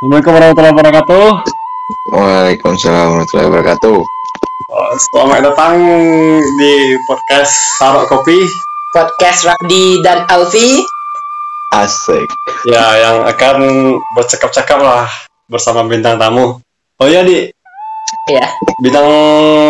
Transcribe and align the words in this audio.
Assalamualaikum 0.00 0.32
warahmatullahi 0.32 0.76
wabarakatuh. 0.80 1.26
Waalaikumsalam 2.08 3.04
warahmatullahi 3.12 3.48
wabarakatuh. 3.52 3.98
Oh, 4.72 4.92
Selamat 4.96 5.44
datang 5.44 5.76
di 6.56 6.96
podcast 7.04 7.52
Sarok 7.76 8.08
Kopi. 8.08 8.40
podcast 8.96 9.44
Rafdi 9.44 10.00
dan 10.00 10.24
Alfi. 10.32 10.80
Asik. 11.76 12.24
Ya, 12.64 12.80
yang 12.96 13.28
akan 13.28 13.56
bercakap-cakap 14.16 14.80
lah 14.80 15.04
bersama 15.52 15.84
bintang 15.84 16.16
tamu. 16.16 16.56
Oh 16.96 17.04
iya, 17.04 17.20
Di. 17.20 17.52
Iya. 18.24 18.56
Bintang... 18.80 19.04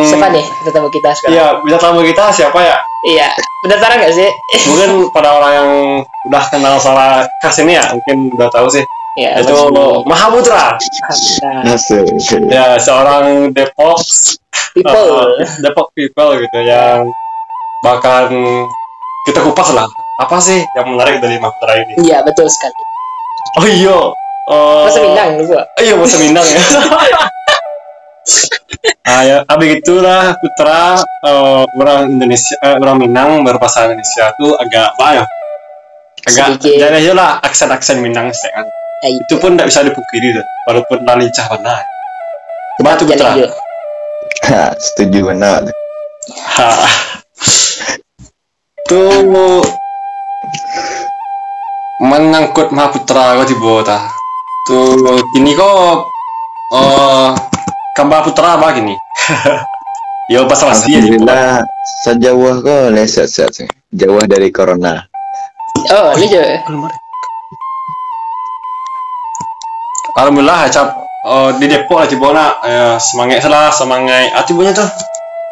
Siapa 0.07 0.31
nih 0.31 0.47
ketemu 0.63 0.95
kita 0.95 1.11
sekarang? 1.11 1.35
Iya, 1.35 1.47
bintang 1.59 1.83
tamu 1.91 2.07
kita 2.07 2.31
siapa 2.31 2.59
ya? 2.63 2.79
Iya. 3.03 3.35
Pendaftaran 3.67 3.99
nggak 3.99 4.15
sih? 4.15 4.31
Mungkin 4.71 5.11
pada 5.11 5.43
orang 5.43 5.53
yang 5.59 5.71
udah 6.31 6.43
kenal 6.55 6.79
sama 6.79 7.27
Kas 7.43 7.59
ini 7.59 7.75
ya, 7.75 7.91
mungkin 7.91 8.31
udah 8.39 8.47
tahu 8.47 8.71
sih. 8.71 8.87
Iya. 9.19 9.43
Itu 9.43 9.75
Mahaputra. 10.07 10.79
Nah, 11.43 11.75
Asik. 11.75 12.07
Ya, 12.47 12.79
seorang 12.79 13.51
Depok 13.51 13.99
people. 14.75 15.11
uh, 15.35 15.43
Depok 15.59 15.91
people 15.99 16.39
gitu 16.39 16.59
yang 16.63 17.11
bahkan 17.83 18.31
kita 19.27 19.43
kupas 19.43 19.75
lah. 19.75 19.87
Apa 20.21 20.39
sih 20.39 20.63
yang 20.77 20.95
menarik 20.95 21.19
dari 21.19 21.41
Mahaputra 21.43 21.75
ini? 21.81 22.07
Iya 22.07 22.23
betul 22.23 22.47
sekali. 22.47 22.77
Oh 23.59 23.67
iya. 23.67 23.99
Uh, 24.51 24.87
Masa 24.87 25.01
Minang 25.03 25.31
dulu. 25.43 25.59
Iya, 25.79 25.95
bahasa 25.99 26.17
Minang 26.19 26.47
ya. 26.47 26.63
ah, 29.11 29.23
ya, 29.27 29.37
abis 29.47 29.69
itulah 29.81 30.35
Putra 30.39 31.03
eh, 31.03 31.63
orang 31.79 32.15
Indonesia, 32.19 32.55
eh, 32.63 32.77
orang 32.79 32.97
Minang 32.99 33.31
berbahasa 33.47 33.91
Indonesia 33.91 34.35
tuh 34.39 34.55
agak 34.59 34.95
apa 34.99 35.07
ya? 35.23 35.25
Agak 36.21 36.61
jadi 36.61 37.01
aja 37.01 37.13
lah 37.17 37.31
aksen-aksen 37.41 38.03
Minang 38.05 38.31
sih 38.35 38.51
Itu 39.01 39.41
pun 39.41 39.57
tidak 39.57 39.73
bisa 39.73 39.81
dipungkiri 39.81 40.37
tuh, 40.37 40.47
walaupun 40.69 40.99
lincah 41.09 41.47
mana. 41.57 41.81
Coba 42.77 43.01
tuh 43.01 43.09
Putra. 43.09 43.33
setuju 44.77 45.33
benar. 45.33 45.65
Ha. 46.57 46.69
Tuh 48.85 49.25
mengangkut 52.01 52.73
Mahaputra 52.73 53.41
kau 53.41 53.47
tiba 53.49 53.75
ta. 53.85 53.99
Tuh 54.69 55.21
kini 55.37 55.57
kau 55.57 56.05
eh 56.77 57.31
kamba 57.97 58.21
putra 58.21 58.61
apa 58.61 58.77
gini? 58.77 58.93
Yo 60.31 60.47
bahasa 60.47 60.71
pasti 60.71 60.95
ya. 60.95 61.03
Alhamdulillah 61.03 61.65
sejauh 62.05 62.57
kau 62.61 62.93
leset-set 62.93 63.51
sih. 63.53 63.69
Jauh 63.91 64.23
dari 64.29 64.53
corona. 64.55 65.03
Oh, 65.91 66.13
ini 66.15 66.27
juga. 66.29 66.63
Alhamdulillah 70.21 70.69
cap 70.69 71.01
eh, 71.25 71.51
di 71.57 71.65
Depok 71.65 71.97
lah 72.05 72.07
Cibona 72.07 72.47
eh, 72.61 72.97
semangat 73.01 73.49
lah 73.49 73.73
semangat 73.73 74.37
ah 74.37 74.45
tibunya 74.45 74.77
tuh 74.77 74.87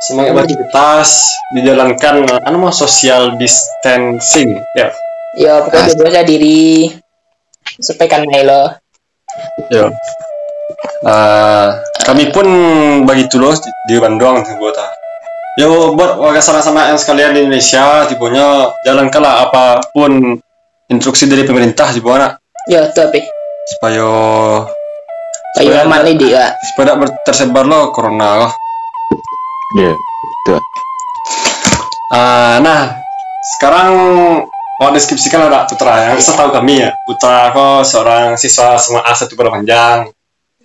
semangat 0.04 0.36
beraktivitas 0.36 1.32
dijalankan 1.56 2.28
eh, 2.28 2.46
anu 2.46 2.60
mah 2.60 2.74
social 2.76 3.40
distancing 3.40 4.60
ya 4.76 4.92
Ya 5.36 5.60
pokoknya 5.60 5.94
dua 5.94 6.22
diri. 6.24 6.88
Sampaikan 7.78 8.24
lo. 8.24 8.74
Ya. 9.68 9.86
Eh, 11.04 11.68
kami 12.02 12.32
pun 12.32 12.46
bagi 13.04 13.28
tulos 13.28 13.60
di, 13.60 13.70
di 13.86 13.94
Bandung 14.00 14.40
buat 14.58 14.76
Yo 15.58 15.94
buat 15.98 16.22
warga 16.22 16.38
sama-sama 16.38 16.86
yang 16.86 16.98
sekalian 16.98 17.34
di 17.34 17.40
Indonesia, 17.42 18.06
tipunya 18.06 18.70
jalankanlah 18.86 19.50
apa 19.50 19.82
pun 19.90 20.38
instruksi 20.86 21.26
dari 21.26 21.42
pemerintah 21.42 21.90
di 21.90 21.98
mana 21.98 22.38
Ya 22.70 22.86
tuh 22.94 23.10
apa? 23.10 23.37
Supaya 23.76 24.08
Supaya 25.56 25.84
aman 25.84 26.00
nih 26.06 26.14
dia. 26.16 26.44
supaya 26.72 26.94
tidak 26.96 27.18
tersebar 27.26 27.64
lo 27.66 27.90
corona 27.90 28.46
loh. 28.46 28.52
Iya. 29.76 29.92
Ah, 32.08 32.56
nah 32.64 32.96
sekarang 33.58 33.92
mau 34.80 34.90
deskripsikan 34.94 35.44
ada 35.44 35.68
Putra 35.68 36.08
yang 36.08 36.16
setahu 36.16 36.48
kami 36.54 36.80
ya 36.80 36.90
Putra 37.04 37.52
kok 37.52 37.84
seorang 37.84 38.40
siswa 38.40 38.80
SMA 38.80 39.04
A 39.04 39.12
satu 39.12 39.36
panjang 39.36 40.08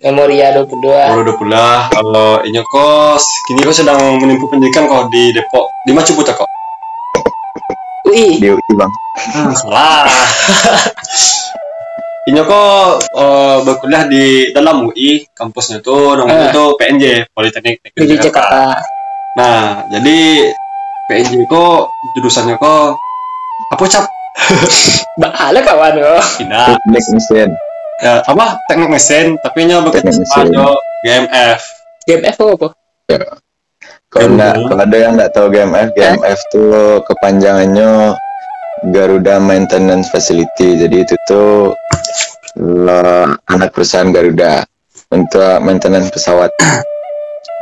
Memoria 0.00 0.56
22. 0.56 0.84
Baru 0.84 1.20
udah 1.24 1.36
pula 1.36 1.68
kalau 1.92 2.40
ini 2.44 2.60
kok 2.60 3.16
kini 3.48 3.60
kok 3.64 3.76
sedang 3.76 4.00
menempuh 4.20 4.48
pendidikan 4.48 4.88
kok 4.88 5.12
di 5.12 5.32
Depok 5.32 5.68
di 5.84 5.92
mana 5.92 6.04
Ciputa 6.04 6.32
kok 6.32 6.48
UI. 8.08 8.40
Di 8.40 8.48
UI 8.52 8.72
bang. 8.72 8.92
salah 9.56 10.04
ini 12.24 12.40
kok 12.40 12.86
eh, 13.12 13.56
berkuliah 13.62 14.04
di 14.04 14.24
dalam 14.50 14.84
UI 14.84 15.28
kampusnya 15.30 15.78
tuh 15.78 16.16
namanya 16.16 16.48
Eh. 16.48 16.52
tuh 16.52 16.68
PNJ 16.74 17.04
Politeknik 17.30 17.80
Negeri 17.82 18.04
Di 18.06 18.16
Jakarta. 18.18 18.80
nah 19.34 19.82
jadi 19.88 20.48
PNJ 21.04 21.44
kok 21.44 21.90
jurusannya 22.14 22.56
kok 22.56 22.96
apa 23.68 23.84
cap 23.86 24.04
Bahala 25.20 25.60
kawan 25.60 25.94
lo. 25.94 26.16
tidak 26.34 26.74
Teknik 26.82 27.04
mesin. 27.12 27.48
ya, 27.96 28.18
apa 28.20 28.58
teknik 28.66 28.90
mesin 28.90 29.38
tapi 29.38 29.62
mesin. 30.16 30.46
sama 30.50 30.74
GMF 31.02 31.60
GMF 32.02 32.36
apa? 32.36 32.68
Kalau 34.08 34.30
nggak, 34.30 34.54
kalau 34.64 34.78
ada 34.80 34.96
yang 34.96 35.12
nggak 35.14 35.30
tahu 35.30 35.46
GMF, 35.50 35.88
GMF 35.92 36.38
tuh 36.48 36.70
kepanjangannya 37.02 38.14
Garuda 38.92 39.40
Maintenance 39.40 40.12
Facility. 40.12 40.80
Jadi 40.80 40.96
itu 41.04 41.14
tuh 41.28 41.72
lo, 42.60 43.34
anak 43.48 43.72
perusahaan 43.74 44.10
Garuda 44.12 44.64
untuk 45.14 45.62
maintenance 45.62 46.10
pesawat. 46.10 46.50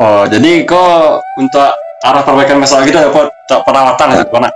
oh 0.00 0.24
jadi 0.24 0.64
kok 0.64 1.20
untuk 1.36 1.70
arah 2.02 2.22
perbaikan 2.24 2.58
masalah 2.58 2.88
gitu 2.88 2.96
dapat 2.96 3.28
perawatan 3.62 4.08
ya 4.16 4.24
mana 4.32 4.48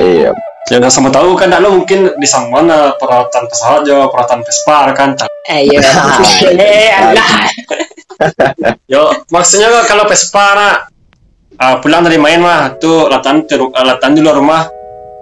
Iya. 0.00 0.30
Ya 0.70 0.80
udah 0.80 0.88
sama 0.88 1.12
tahu 1.12 1.36
kan 1.36 1.52
lo 1.52 1.82
mungkin 1.82 2.16
di 2.16 2.28
mana 2.48 2.96
perawatan 2.96 3.44
pesawat 3.50 3.84
juga 3.84 4.08
perawatan 4.08 4.40
Vespa 4.40 4.88
kan. 4.96 5.12
Ayo. 5.52 5.76
Eh, 6.56 6.88
alah. 6.88 7.50
Yo 8.92 9.12
maksudnya 9.28 9.68
kalau 9.84 10.08
Vespa 10.08 10.56
nak 10.56 10.76
ah, 11.60 11.76
pulang 11.82 12.06
dari 12.06 12.16
main 12.16 12.40
mah 12.40 12.78
tuh 12.80 13.10
latihan 13.10 13.44
latihan 13.84 14.12
di 14.16 14.22
luar 14.24 14.38
rumah 14.40 14.62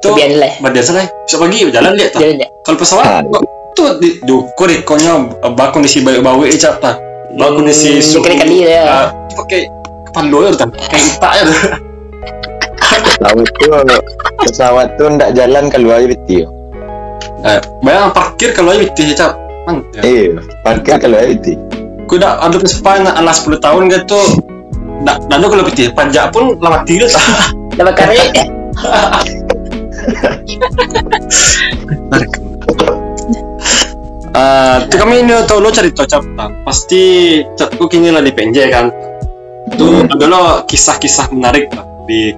tuh 0.00 0.16
Biar 0.16 0.32
lah. 0.34 0.52
biasa 0.72 0.90
lah 0.96 1.04
bisa 1.24 1.36
pergi 1.36 1.68
jalan 1.70 1.92
lihat. 1.92 2.10
Jalan 2.16 2.36
ya. 2.40 2.48
Kalau 2.64 2.76
pesawat 2.76 3.04
Ah. 3.06 3.20
tuh 3.72 4.00
di 4.00 4.18
dukur 4.24 4.66
ikonnya 4.66 5.12
bak 5.52 5.70
kondisi 5.70 6.00
baik 6.00 6.24
bau 6.24 6.40
eh 6.42 6.56
cap 6.56 6.80
lah. 6.80 6.96
Bak 7.36 7.48
kondisi 7.54 7.96
Hmm, 7.96 8.02
suhu. 8.02 8.24
dikali-kali 8.24 8.66
ya. 8.66 9.12
pakai 9.30 9.60
kepala 10.08 10.26
lawyer 10.26 10.54
kan 10.58 10.68
kayak 10.90 11.04
itak 11.06 11.32
ya. 11.32 11.44
Pesawat 12.90 13.46
tuh 13.54 14.00
pesawat 14.40 14.88
tuh 14.98 15.06
nggak 15.14 15.30
jalan 15.36 15.64
keluar 15.70 16.02
biti. 16.02 16.42
Eh, 17.40 17.60
bayang 17.80 18.10
parkir 18.10 18.52
kalau 18.52 18.74
aja 18.74 18.82
biti 18.82 19.14
cap. 19.14 19.32
Man, 19.64 19.84
ya. 19.94 20.02
Iya, 20.02 20.40
parkir 20.64 20.96
keluar 20.98 21.24
biti. 21.24 21.54
Ku 22.04 22.18
udah 22.18 22.42
ada 22.42 22.58
yang 22.58 23.06
anak 23.06 23.34
10 23.38 23.62
tahun 23.62 23.82
gitu. 23.86 24.20
Nggak, 25.00 25.16
nggak 25.30 25.48
kalau 25.48 25.64
biti 25.64 25.82
pajak 25.94 26.24
pun 26.34 26.58
lama 26.58 26.82
tidur 26.84 27.08
Dapat 27.72 27.94
kari. 27.94 28.18
Ah, 34.30 34.86
tuh 34.86 34.94
kami 34.96 35.20
ini 35.20 35.34
tahu 35.42 35.58
lo 35.58 35.68
cari 35.68 35.90
tocap 35.90 36.22
pasti 36.62 37.02
aku 37.58 37.90
kini 37.90 38.08
lah 38.08 38.22
di 38.22 38.30
PNJ 38.30 38.58
kan 38.70 38.86
tuh 39.72 39.90
Hmm. 40.00 40.12
ada 40.12 40.24
lo 40.24 40.42
kisah-kisah 40.64 41.34
menarik 41.34 41.66
lah 41.70 41.82
di 42.06 42.30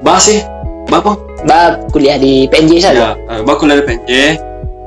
bahas 0.00 0.26
sih 0.26 0.42
bapak 0.86 1.14
Bab 1.46 1.86
kuliah 1.90 2.18
di 2.18 2.50
PNJ 2.50 2.72
ya 2.74 2.82
saja. 2.84 3.06
uh, 3.30 3.40
baku 3.46 3.70
dari 3.70 3.78
PNJ 3.80 4.10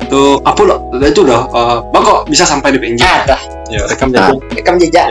tuh 0.06 0.44
apa 0.44 0.60
lo 0.62 0.76
itu 1.00 1.24
udah 1.24 1.42
uh, 1.48 1.78
kok 1.90 2.28
bisa 2.28 2.44
sampai 2.44 2.76
di 2.76 2.80
PNJ 2.80 3.02
Ah, 3.02 3.20
dah. 3.26 3.42
ya 3.70 3.82
rekam 3.88 4.12
Ah. 4.12 4.28
jadi 4.28 4.36
Rekam 4.52 4.76
jejak. 4.76 5.08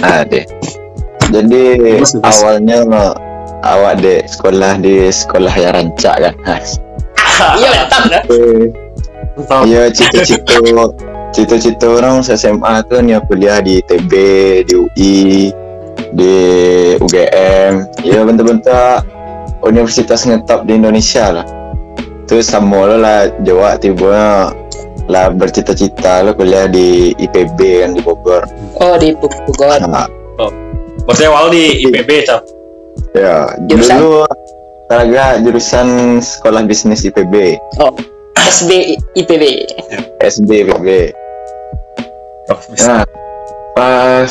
Nah, 0.00 0.22
deh. 0.24 0.44
Jadi 1.26 1.62
Terus, 1.98 2.10
terus. 2.16 2.38
Awak 3.64 4.02
dek 4.02 4.28
sekolah 4.28 4.76
di 4.80 5.08
sekolah 5.08 5.54
yang 5.54 5.72
rancak 5.76 6.16
kan. 6.44 6.62
Iya, 7.36 7.68
mantap 7.68 8.02
dah. 8.08 8.22
Entah. 9.36 9.60
Iya 9.68 9.92
cita-cita 9.92 10.56
cita-cita 11.36 11.84
orang 11.84 12.24
SMA 12.24 12.80
tuh 12.88 13.04
nih 13.04 13.20
kuliah 13.28 13.60
di 13.60 13.84
ITB, 13.84 14.12
di 14.64 14.72
UI, 14.72 15.52
di 16.16 16.34
UGM. 16.96 17.72
Ya 18.08 18.24
bentuk-bentuk 18.24 19.04
universitas 19.60 20.24
ngetop 20.24 20.64
di 20.64 20.80
Indonesia 20.80 21.28
lah. 21.28 21.46
Terus 22.24 22.48
sama 22.48 22.88
lo 22.88 22.96
lah 22.96 23.28
Jawa 23.44 23.76
tiba 23.76 24.48
lah 25.06 25.26
bercita-cita 25.28 26.24
lo 26.24 26.32
kuliah 26.32 26.64
di 26.64 27.12
IPB 27.20 27.58
kan 27.84 27.90
di 27.92 28.00
Bogor. 28.00 28.48
Oh, 28.80 28.96
di 28.96 29.12
Bogor. 29.12 29.84
Nah, 29.84 30.08
Berarti 31.06 31.22
awal 31.28 31.52
di 31.54 31.84
IPB 31.86 32.10
cap 32.26 32.42
ya 33.16 33.48
Jurusan? 33.66 33.96
dulu 33.98 34.22
Taraga 34.86 35.42
jurusan 35.42 36.22
sekolah 36.22 36.62
bisnis 36.62 37.02
IPB, 37.02 37.58
Oh, 37.82 37.90
SB 38.38 38.94
IPB. 39.18 39.66
SB 40.22 40.62
IPB. 40.62 41.10
Oh. 42.46 42.60
Nah, 42.86 43.02
pas 43.74 44.30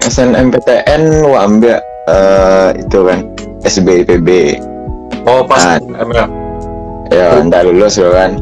SNMPTN 0.00 1.20
gua 1.20 1.44
ambil 1.44 1.76
eh, 2.08 2.80
itu 2.80 2.98
kan 3.04 3.28
SBIPB. 3.60 4.56
Oh, 5.28 5.44
pas 5.44 5.76
Ah. 5.76 6.00
ML. 6.00 6.26
Ya, 7.12 7.44
ndak 7.44 7.68
lulus 7.68 8.00
gua 8.00 8.24
kan. 8.24 8.40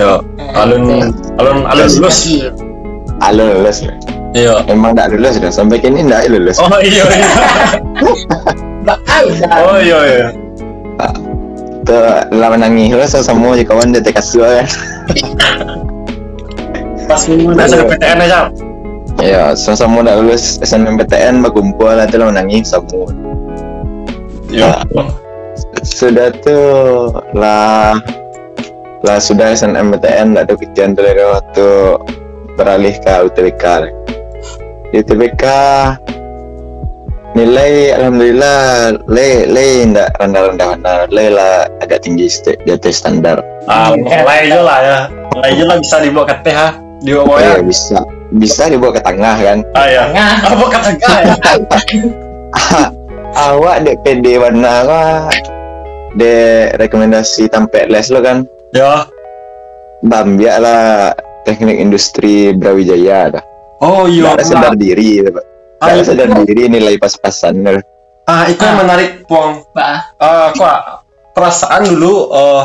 Ya, 0.00 0.16
alun 0.56 1.12
alun 1.36 1.68
alun 1.68 1.88
lulus. 1.92 2.40
Alun 3.20 3.60
lulus. 3.60 3.84
Iya. 4.32 4.64
Emang 4.64 4.96
ndak 4.96 5.12
lulus 5.12 5.36
dah 5.36 5.52
sampai 5.52 5.76
kini 5.76 6.08
ndak 6.08 6.24
lulus. 6.32 6.56
Oh 6.56 6.80
iya 6.80 7.04
iya. 7.04 7.28
Bakal. 8.86 9.24
Oh 9.66 9.78
iya 9.82 9.98
iya. 10.06 10.28
Tuh 11.86 12.02
lah 12.34 12.48
menangis 12.54 12.94
lah 12.94 13.22
sama 13.22 13.58
je 13.58 13.66
kawan 13.66 13.90
dia 13.90 14.02
terkasut 14.02 14.46
kan. 14.46 14.66
Pas 17.06 17.22
nak 17.30 17.66
sampai 17.70 17.86
PTN 17.94 18.18
aja. 18.26 18.50
Ya, 19.16 19.56
sama-sama 19.56 20.04
nak 20.04 20.20
lulus 20.20 20.60
SNMPTN 20.60 21.40
berkumpul 21.40 21.88
lah 21.88 22.06
tu 22.06 22.18
lah 22.18 22.30
menangis 22.30 22.70
sama. 22.74 23.10
Iya. 24.50 24.82
Sudah 25.86 26.34
tu 26.42 26.58
lah 27.34 27.98
lah 29.06 29.18
sudah 29.22 29.54
SNMPTN 29.54 30.34
tak 30.34 30.50
ada 30.50 30.54
kerjaan 30.58 30.98
tu 30.98 31.02
lagi 31.06 31.22
waktu 31.22 31.68
beralih 32.58 32.94
ke 32.98 33.14
UTBK. 33.30 33.64
Di 34.90 35.02
UTBK 35.06 35.44
nilai 37.36 37.92
alhamdulillah 37.92 38.96
le 39.12 39.44
le 39.44 39.66
ndak 39.92 40.08
rendah-rendah 40.16 40.66
mana 40.80 41.04
le 41.12 41.28
lah 41.28 41.68
agak 41.84 42.00
tinggi 42.00 42.32
di 42.64 42.70
atas 42.72 43.04
standar. 43.04 43.44
Ah, 43.68 43.92
mulai 43.92 44.48
aja 44.48 44.58
lah 44.64 44.78
ya. 44.80 44.98
Mulai 45.36 45.48
aja 45.52 45.64
lah 45.68 45.76
bisa 45.76 45.96
dibawa 46.00 46.24
ke 46.24 46.34
teh 46.40 46.54
ha. 46.56 46.68
Dibawa 47.04 47.36
Ya, 47.44 47.52
ya. 47.52 47.60
bisa 47.60 47.98
bisa 48.32 48.62
dibawa 48.72 48.96
ke 48.96 49.00
tengah 49.04 49.36
kan. 49.36 49.58
Ah 49.76 49.86
ya. 49.92 50.02
Tengah. 50.08 50.32
Apa 50.48 50.64
kata 50.72 50.90
kau 50.96 51.18
ya? 51.20 51.34
Awak 53.36 53.76
dek 53.84 53.96
PD 54.00 54.40
warna 54.40 54.72
apa? 54.88 55.00
Dek 56.16 56.80
rekomendasi 56.80 57.52
tampek 57.52 57.92
les 57.92 58.08
lo 58.08 58.24
kan? 58.24 58.48
Ya. 58.72 59.04
Bambiak 60.00 60.56
lah 60.64 61.12
teknik 61.44 61.76
industri 61.76 62.56
Brawijaya 62.56 63.36
dah. 63.36 63.44
Oh 63.84 64.08
iya. 64.08 64.32
Ada 64.32 64.44
sadar 64.44 64.72
diri, 64.72 65.20
tidak 65.20 65.44
Ah, 65.80 65.92
ada 65.92 66.00
itu- 66.00 66.08
sadar 66.12 66.28
diri 66.48 66.72
nilai 66.72 66.96
pas-pasan. 66.96 67.60
Ah, 68.26 68.48
itu 68.50 68.58
yang 68.58 68.80
menarik 68.80 69.28
puang. 69.28 69.62
Bah. 69.70 70.10
Ah, 70.18 70.50
aku 70.50 70.64
ah, 70.64 71.04
perasaan 71.36 71.86
dulu 71.86 72.32
eh 72.32 72.64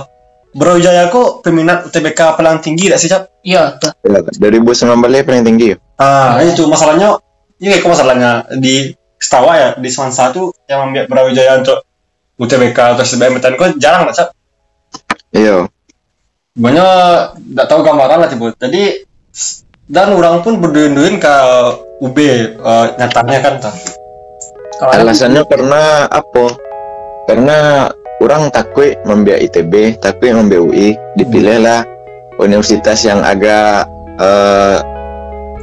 Brawijaya 0.51 1.07
aku 1.07 1.39
peminat 1.39 1.87
UTBK 1.87 2.35
paling 2.35 2.59
tinggi 2.59 2.91
tak 2.91 2.99
sih, 2.99 3.07
Cap? 3.07 3.31
Iya 3.39 3.79
tuh. 3.79 3.95
Ya, 4.03 4.19
2019 4.19 5.23
paling 5.23 5.47
tinggi. 5.47 5.71
Ah, 5.95 6.43
itu 6.43 6.67
masalahnya. 6.67 7.23
Ini 7.61 7.79
kok 7.79 7.93
masalahnya 7.93 8.51
di 8.59 8.91
Setawa 9.21 9.53
ya 9.53 9.69
di 9.77 9.87
Semansa 9.87 10.33
tuh 10.33 10.51
yang 10.67 10.91
ambil 10.91 11.07
Brawijaya 11.07 11.61
untuk 11.61 11.85
UTBK 12.41 12.97
atau 12.97 13.05
SBMPTN 13.05 13.53
kok 13.55 13.77
jarang 13.79 14.09
tak, 14.11 14.15
Cap? 14.17 14.27
Iya. 15.31 15.69
Banyak 16.57 16.91
tidak 17.37 17.65
tahu 17.71 17.79
gambaran 17.85 18.17
lah 18.19 18.27
tiba. 18.27 18.51
Jadi 18.59 19.07
dan 19.91 20.15
orang 20.15 20.39
pun 20.39 20.57
berduin-duin 20.63 21.19
ke 21.19 21.35
UB 21.99 22.17
eh, 22.17 22.87
nyatanya 22.95 23.39
kan 23.43 23.53
tak. 23.59 23.75
Kalau 24.79 24.91
Alasannya 24.97 25.43
karena 25.45 26.09
apa? 26.09 26.45
Karena 27.29 27.57
orang 28.23 28.49
takut 28.49 28.97
membiak 29.05 29.45
ITB, 29.51 30.01
takut 30.01 30.33
membiak 30.33 30.63
UI, 30.63 30.97
dipilihlah 31.19 31.85
universitas 32.41 33.03
yang 33.05 33.21
agak 33.21 33.85
eh, 34.17 34.77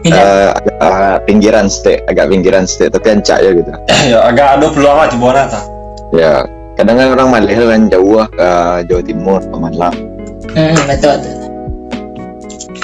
tidak. 0.05 0.23
eh, 0.23 0.49
agak 0.55 0.77
agak 0.79 1.17
pinggiran 1.27 1.67
state, 1.67 2.05
agak 2.07 2.31
pinggiran 2.31 2.69
state, 2.69 2.95
tapi 2.95 3.19
ancak 3.19 3.43
ya 3.43 3.51
gitu. 3.57 3.73
ya 4.13 4.19
agak 4.29 4.61
ada 4.61 4.67
peluang 4.71 4.97
lah 5.03 5.09
di 5.11 5.17
bawah 5.19 5.45
tak. 5.49 5.65
Ya, 6.09 6.41
kadang 6.79 6.97
kan 7.01 7.09
orang 7.17 7.29
malih 7.33 7.57
kan 7.59 7.83
jauh 7.91 8.23
ke 8.33 8.49
Jawa 8.87 9.03
Timur, 9.03 9.41
ke 9.43 9.57
Malang. 9.57 9.97
Hmm, 10.57 10.73
betul 10.89 11.17
betul. 11.21 11.48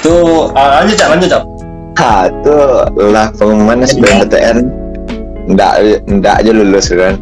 Itu 0.05 0.53
ah, 0.53 0.85
lanjut 0.85 1.01
cap, 1.01 1.09
lanjut 1.17 1.29
cap. 1.33 1.43
Ha, 1.97 2.29
tu 2.45 2.53
lah 3.09 3.33
pengumuman 3.41 3.81
SBMPTN 3.81 4.69
ndak 5.49 6.05
ndak 6.05 6.45
aja 6.45 6.51
lulus 6.53 6.93
kan. 6.93 7.17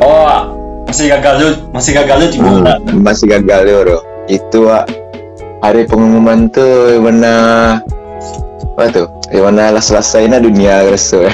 Oh, 0.00 0.48
masih 0.88 1.12
gagal 1.12 1.34
juga, 1.36 1.54
masih 1.76 1.92
gagal 1.92 2.32
tiba. 2.32 2.48
Hmm, 2.48 3.04
masih 3.04 3.28
gagal 3.28 3.68
ya, 3.68 3.76
bro. 3.84 4.00
Itu 4.32 4.72
ah, 4.72 4.88
hari 5.60 5.84
pengumuman 5.84 6.48
tuh 6.48 7.04
mana 7.04 7.34
apa 8.80 8.88
tuh? 8.88 9.06
Mana 9.36 9.76
lah 9.76 9.84
selesainya 9.84 10.40
dunia 10.40 10.88
rasa. 10.88 11.28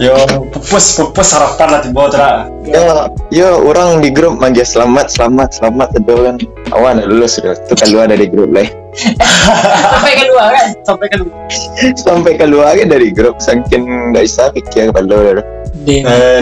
Yo, 0.00 0.16
pupus 0.52 0.96
pupus 0.96 1.28
harapan 1.36 1.68
lah 1.68 1.80
tiba 1.84 2.08
tera. 2.08 2.30
Yo, 2.64 2.82
yo 3.28 3.48
orang 3.68 4.00
di 4.00 4.08
grup 4.08 4.40
manggil 4.40 4.64
selamat, 4.64 5.12
selamat, 5.12 5.58
selamat 5.58 5.88
itu 5.98 6.14
kan. 6.14 6.36
Awan 6.72 7.02
dah 7.02 7.06
lulus 7.08 7.36
sudah. 7.36 7.56
Tu 7.68 7.74
keluar 7.76 8.08
dari 8.08 8.24
grup 8.28 8.48
lain. 8.52 8.70
Sampai 9.92 10.14
kedua 10.16 10.44
kan. 10.52 10.66
Sampai 10.84 11.06
kan 11.08 11.20
Sampai 11.96 12.32
keluar 12.36 12.76
kan 12.76 12.88
dari 12.88 13.08
grup 13.12 13.40
saking 13.40 14.12
nggak 14.12 14.24
bisa 14.24 14.48
pikir 14.52 14.92
kalau 14.92 15.40
dah. 15.40 15.44
Eh, 15.88 16.40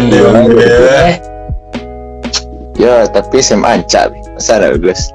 Ya, 2.80 3.04
tapi 3.04 3.44
SMA 3.44 3.82
ancak. 3.82 4.14
Masa 4.34 4.56
dah 4.56 4.72
lulus? 4.72 5.12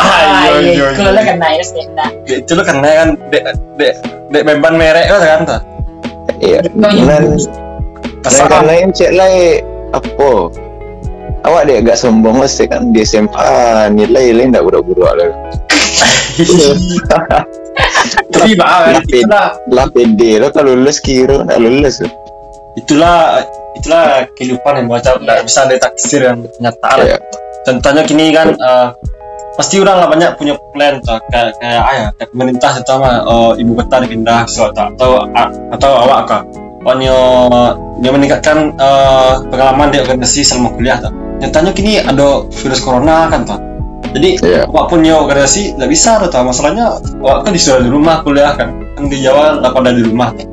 Iya 0.00 0.52
iya. 0.64 0.86
Kalau 0.96 1.12
lah 1.12 1.24
kena 1.24 1.46
ya 1.52 1.64
Itu 2.40 2.52
lo 2.56 2.62
kena 2.64 2.88
kan 2.88 3.08
dek 3.28 3.42
dek 3.76 3.94
dek 4.32 4.42
beban 4.48 4.74
merek 4.80 5.06
lo 5.12 5.18
kan 5.20 5.40
tak. 5.44 5.62
Iya. 6.40 6.60
Yang 8.20 8.26
Dan 8.26 8.30
Asal 8.36 8.46
dan 8.46 8.52
karena 8.52 8.72
yang 8.76 8.90
cek 8.92 9.12
lain 9.16 9.64
apa? 9.96 10.30
Awak 11.40 11.62
dia 11.64 11.76
agak 11.80 11.96
sombong 11.96 12.36
lah 12.36 12.50
kan 12.68 12.92
di 12.92 13.00
SMA 13.00 13.88
nilai 13.96 14.36
lain 14.36 14.52
tak 14.52 14.60
budak-budak 14.60 15.12
lah. 15.18 15.28
Tapi 18.28 18.56
bah 18.60 18.92
itulah 19.00 19.56
Lah 19.72 19.86
pede 19.88 20.36
lo 20.36 20.52
kalau 20.52 20.76
lulus 20.76 21.00
kira 21.00 21.44
nak 21.48 21.58
lulus. 21.60 22.04
tu. 22.04 22.08
itulah 22.78 23.42
itulah 23.74 24.24
kehidupan 24.38 24.84
yang 24.84 24.86
baca 24.86 25.18
tidak 25.18 25.38
bisa 25.42 25.60
ditaksir 25.66 26.20
yang 26.22 26.44
nyata 26.60 26.90
lah. 27.00 27.06
Iya. 27.08 27.18
Contohnya 27.66 28.02
kini 28.04 28.30
kan 28.36 28.52
eh, 28.52 28.88
pasti 29.56 29.76
orang 29.80 29.96
lah 30.00 30.08
banyak 30.08 30.30
punya 30.36 30.54
plan 30.72 30.96
tuh 31.02 31.20
kayak 31.28 31.52
kayak 31.60 31.82
ah 31.82 31.94
ya 31.96 32.08
kayak 32.16 32.28
pemerintah 32.32 32.70
terutama 32.80 33.08
eh, 33.20 33.52
ibu 33.60 33.72
kota 33.76 33.96
dipindah 34.04 34.48
so, 34.48 34.70
tak 34.72 34.92
atau 34.96 35.28
atau 35.74 35.90
awak 36.06 36.20
kah 36.24 36.42
Pokoknya 36.80 37.16
dia 38.00 38.10
meningkatkan 38.10 38.72
eh, 38.72 39.32
pengalaman 39.52 39.92
di 39.92 40.00
organisasi 40.00 40.40
selama 40.40 40.72
kuliah 40.72 40.96
tak. 40.96 41.12
Nyatanya 41.44 41.72
kini 41.76 42.00
ada 42.00 42.48
virus 42.48 42.80
corona 42.80 43.28
kan 43.28 43.44
tak. 43.44 43.60
Jadi 44.10 44.42
Iya. 44.42 44.64
awak 44.66 44.90
punya 44.90 45.20
organisasi 45.20 45.76
tidak 45.76 45.88
bisa 45.92 46.16
tuh 46.24 46.32
tak. 46.32 46.42
Masalahnya 46.48 46.96
awak 47.20 47.44
kan 47.44 47.52
disuruh 47.52 47.84
di 47.84 47.92
rumah 47.92 48.24
kuliah 48.24 48.56
kan. 48.56 48.72
Kan 48.96 49.12
di 49.12 49.20
Jawa 49.20 49.60
lah 49.60 49.70
pada 49.70 49.92
di 49.92 50.00
rumah. 50.00 50.32
Tak. 50.32 50.48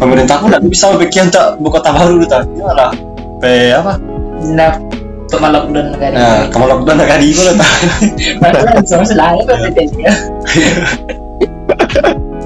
Pemerintah 0.00 0.40
pun 0.40 0.48
tidak 0.48 0.64
bisa 0.72 0.84
berpikir 0.96 1.28
untuk 1.28 1.46
buka 1.60 1.84
kota 1.84 1.90
baru 1.92 2.14
tuh 2.24 2.28
tak. 2.32 2.42
Ini 2.48 2.62
lah 2.64 2.90
pe 3.38 3.52
apa? 3.76 3.92
Nah, 4.48 4.72
untuk 5.28 5.40
malam 5.44 5.62
dan 5.76 5.92
negara. 5.92 6.14
Nah, 6.16 6.40
kamu 6.48 6.64
lockdown 6.64 6.96
nak 6.96 7.08
kali 7.12 7.28
pun 7.36 7.44
tak. 7.60 7.72
Padahal 8.40 8.80
sama 8.88 9.04
kan 9.44 9.58
betul 9.68 9.86
dia. 9.92 10.12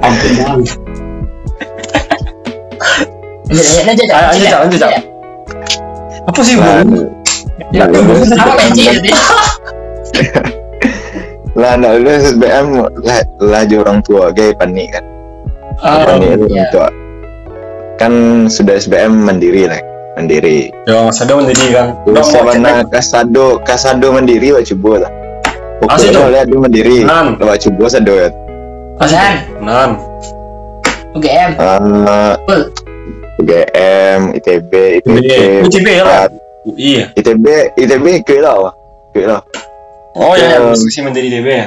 Ampun 0.03 0.31
banget. 0.43 0.82
Lanjut, 3.51 3.85
lanjut, 3.87 4.07
Ah, 4.13 4.31
lanjut, 4.35 4.79
Cak. 4.79 4.93
Apa 6.23 6.41
sih 6.47 6.55
nak 7.73 7.89
lulus, 7.91 8.29
Sama 8.31 8.55
kecil 8.69 8.95
dia. 9.01 9.17
lah 11.61 11.77
nak 11.77 12.01
lulus 12.01 12.37
SBM 12.37 12.67
lah 13.05 13.21
lah 13.41 13.63
orang 13.65 13.99
tua 14.05 14.31
gay 14.33 14.53
panik 14.57 14.93
kan. 14.93 15.05
Oh, 15.83 16.05
panik 16.05 16.37
orang 16.37 16.53
iya. 16.53 16.65
tua. 16.71 16.89
Kan 17.99 18.13
sudah 18.49 18.77
SBM 18.79 19.25
mandiri 19.25 19.67
lah. 19.67 19.81
Mandiri. 20.13 20.69
Ya, 20.85 21.09
masa 21.09 21.25
dia 21.25 21.33
mendiri 21.33 21.67
kan. 21.73 21.97
Dong, 22.05 22.29
mana 22.45 22.85
kasado 22.93 23.57
kasado 23.65 24.13
mandiri 24.13 24.53
wak 24.53 24.69
cuba 24.69 25.09
lah. 25.09 25.13
Asik 25.91 26.15
Pokoknya 26.15 26.15
tu. 26.15 26.31
lihat 26.31 26.47
dia 26.47 26.59
mandiri. 26.61 26.99
Nan. 27.03 27.27
Wak 27.41 27.59
cuba 27.59 27.85
sado 27.91 28.13
ya. 28.15 28.29
Nan, 29.03 29.35
Nan. 29.65 29.91
UGM. 31.17 31.51
Ah, 31.59 32.37
Betul. 32.45 32.61
UGM, 33.41 34.37
ITB, 34.37 34.73
ITB, 35.01 35.29
UTB 35.65 35.87
ya 35.89 36.05
lah. 36.05 36.25
UI 36.69 37.01
ya. 37.01 37.07
ITB, 37.17 37.47
ITB 37.75 38.05
ikut 38.23 38.39
lah 38.45 38.55
wah. 38.69 38.75
Lah. 39.17 39.43
Oh 40.13 40.37
ya, 40.37 40.45
Ya. 40.45 40.59
ya. 40.61 40.71
diskusi 40.77 41.01
mendiri 41.01 41.33
DB 41.33 41.49
ya. 41.49 41.67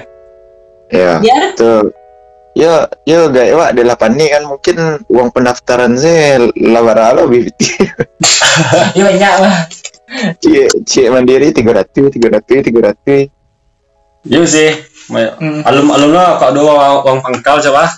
Ya. 1.19 1.38
Tu. 1.57 1.74
Ya, 2.55 2.88
ya 3.03 3.27
gak 3.27 3.51
wak 3.51 3.69
dia 3.75 3.84
lah 3.84 4.00
panik 4.00 4.31
kan 4.31 4.48
mungkin 4.48 5.03
uang 5.12 5.27
pendaftaran 5.36 5.91
saya 6.00 6.39
lawara 6.55 7.12
lo 7.12 7.27
BPT. 7.27 7.60
dia 8.95 9.03
banyak 9.03 9.34
lah. 9.43 9.67
Cik, 10.39 10.88
cik 10.88 11.07
mandiri 11.12 11.51
300, 11.51 12.15
300, 12.15 12.63
300. 12.63 13.27
Iya 14.24 14.41
sih. 14.48 14.72
Hmm. 15.12 15.67
Alum 15.67 15.91
alumnya 15.91 16.39
kok 16.39 16.55
ada 16.55 16.60
uang, 16.63 16.79
uang 17.03 17.19
pangkal 17.19 17.60
coba. 17.60 17.91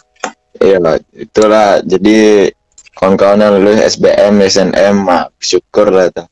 Iya, 0.57 0.81
itulah. 1.13 1.79
Jadi 1.85 2.49
kawan-kawan 2.97 3.39
yang 3.41 3.53
lulus 3.61 3.97
SBM, 3.97 4.41
SNM, 4.41 4.95
mah 5.05 5.29
syukur 5.37 5.93
lah 5.93 6.09
tuh. 6.09 6.25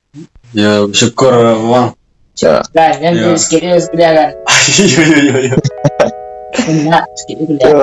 Ya 0.58 0.82
syukur 0.92 1.32
bang. 1.32 1.94
Ya, 2.36 2.60
Kan, 2.76 2.92
kan 3.00 3.14
Iya. 3.16 3.32
skillnya 3.40 3.80
kuliah 3.88 4.12
kan. 4.12 4.30
Iya 4.76 5.04
iya 5.08 5.36
iya. 5.46 5.56
Enggak, 6.66 7.04
itu 7.32 7.80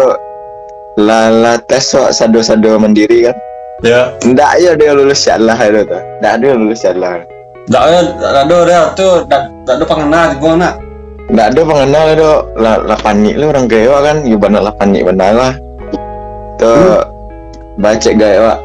lala 0.98 1.54
tes 1.70 1.94
wak 1.94 2.12
sado-sado 2.12 2.76
mandiri 2.76 3.30
kan. 3.30 3.36
Ya. 3.80 4.12
Ndak 4.22 4.52
ya 4.60 4.72
dia 4.76 4.92
lulus 4.92 5.24
Allah 5.30 5.56
itu 5.56 5.86
tuh. 5.88 6.02
Ndak 6.20 6.34
dia 6.42 6.52
lulus 6.52 6.84
Allah. 6.84 7.24
Tak 7.70 7.82
ada 7.86 7.98
tak 8.18 8.32
ada 8.44 8.56
dia 8.66 8.80
tuh 8.98 9.12
tak 9.30 9.42
tak 9.64 9.74
ada 9.80 9.84
pengenal 9.86 10.24
di 10.34 10.36
mana. 10.42 10.70
Ndak 11.32 11.46
ada 11.54 11.60
pengenal 11.64 12.04
itu 12.12 12.30
lah 12.58 12.76
lah 12.82 12.98
panik 13.00 13.34
lu 13.38 13.44
orang 13.48 13.66
gaya 13.70 13.94
kan. 14.04 14.16
Ya 14.26 14.36
benar 14.36 14.60
lah 14.68 14.74
panik 14.76 15.02
benar 15.06 15.32
lah. 15.32 15.52
Tuh 16.60 17.00
baca 17.80 18.10
gaya 18.12 18.60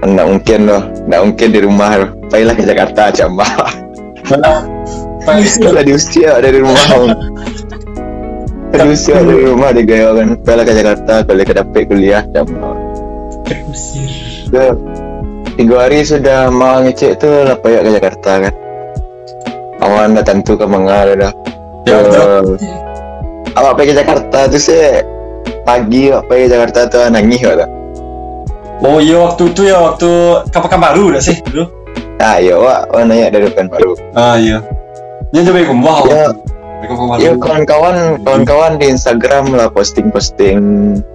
Ndak 0.00 0.26
mungkin 0.26 0.58
loh. 0.64 0.82
Ndak 1.08 1.20
mungkin 1.28 1.48
di 1.52 1.60
rumah 1.60 1.90
loh. 2.00 2.10
Baiklah 2.30 2.54
ke 2.56 2.64
Jakarta 2.64 3.02
coba. 3.12 3.46
Lah 5.60 5.82
diusir 5.84 6.32
dari 6.40 6.58
rumah. 6.62 7.12
Diusir 8.72 9.20
dari 9.20 9.44
rumah 9.44 9.70
di 9.76 9.82
gaya 9.84 10.16
kan. 10.16 10.38
Baiklah 10.40 10.64
ke 10.64 10.74
Jakarta 10.76 11.14
kalau 11.26 11.44
ke 11.44 11.52
dapet 11.52 11.82
kuliah 11.90 12.22
coba. 12.32 12.76
Ke 14.50 14.74
tiga 15.58 15.76
hari 15.84 16.00
sudah 16.06 16.48
mau 16.48 16.80
ngecek 16.80 17.20
tuh 17.20 17.44
lah 17.46 17.56
payah 17.60 17.84
ke 17.84 17.90
Jakarta 18.00 18.48
kan. 18.48 18.54
Awan 19.80 20.12
dah 20.12 20.24
tentu 20.24 20.56
ke 20.56 20.64
Mangal 20.68 21.16
dah. 21.16 21.32
Ya. 21.88 22.04
Tuh, 22.04 22.60
awak 23.56 23.80
pergi 23.80 23.96
Jakarta 23.96 24.44
tuh 24.46 24.60
sih 24.60 25.00
pagi 25.64 26.12
awak 26.12 26.28
pergi 26.28 26.52
Jakarta 26.52 26.84
tuh 26.86 27.08
nangis 27.08 27.40
kata. 27.40 27.66
Oh 28.80 28.96
iya 28.96 29.20
waktu 29.20 29.52
itu 29.52 29.68
ya 29.68 29.76
waktu 29.76 30.08
kapan 30.48 30.80
baru 30.80 31.12
dah 31.12 31.22
sih 31.22 31.36
dulu. 31.52 31.68
Ah 32.16 32.36
iya 32.40 32.56
awak 32.56 32.88
awak 32.92 33.02
nanya 33.08 33.28
dari 33.28 33.44
depan 33.52 33.68
baru. 33.68 33.92
Ah 34.16 34.40
iya. 34.40 34.64
Dia 35.32 35.44
coba 35.44 35.58
kembah. 35.68 35.98
Ya. 36.08 36.24
Kembah 36.80 37.16
Ya 37.20 37.30
baru. 37.36 37.44
kawan-kawan 37.44 37.96
kawan-kawan 38.24 38.72
di 38.80 38.88
Instagram 38.88 39.52
lah 39.52 39.68
posting-posting 39.68 40.58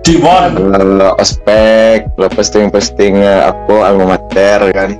Tibon. 0.05 0.77
lah 0.77 1.17
ospek 1.17 2.05
lah 2.21 2.29
posting-posting 2.29 3.17
eh, 3.17 3.41
aku 3.49 3.81
alma 3.81 4.13
mater 4.13 4.61
kan. 4.69 4.93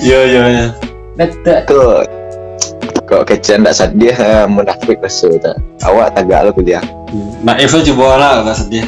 Iya 0.00 0.20
iya 0.24 0.42
iya. 0.48 0.66
Betul. 1.20 2.08
Tuh 2.96 3.02
kok 3.04 3.28
kecen 3.28 3.60
tak 3.68 3.76
sedih 3.76 4.16
eh, 4.16 4.48
munafik 4.48 5.04
rasa 5.04 5.28
tak. 5.36 5.56
Awak 5.84 6.16
tagak 6.16 6.56
kuliah. 6.56 6.80
Nah 7.44 7.60
Eva 7.60 7.76
coba 7.84 8.06
lah 8.16 8.32
nggak 8.40 8.56
sedih. 8.56 8.84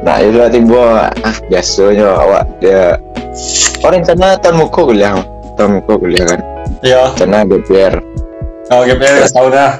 Nah 0.00 0.16
itu 0.20 0.36
lah 0.40 0.48
tiba 0.48 1.12
ah 1.12 1.36
biasanya 1.52 2.08
awak 2.08 2.44
dia 2.58 2.96
orang 3.84 4.00
sana 4.00 4.36
tahun 4.40 4.64
muka 4.64 4.80
kuliah 4.88 5.12
tahun 5.60 5.80
muka 5.80 5.92
kuliah 6.00 6.24
kan 6.24 6.40
Iya. 6.80 7.12
sana 7.20 7.44
GPR 7.44 8.00
Oh 8.70 8.86
GPR 8.86 9.26
setahun 9.28 9.50
dah. 9.52 9.72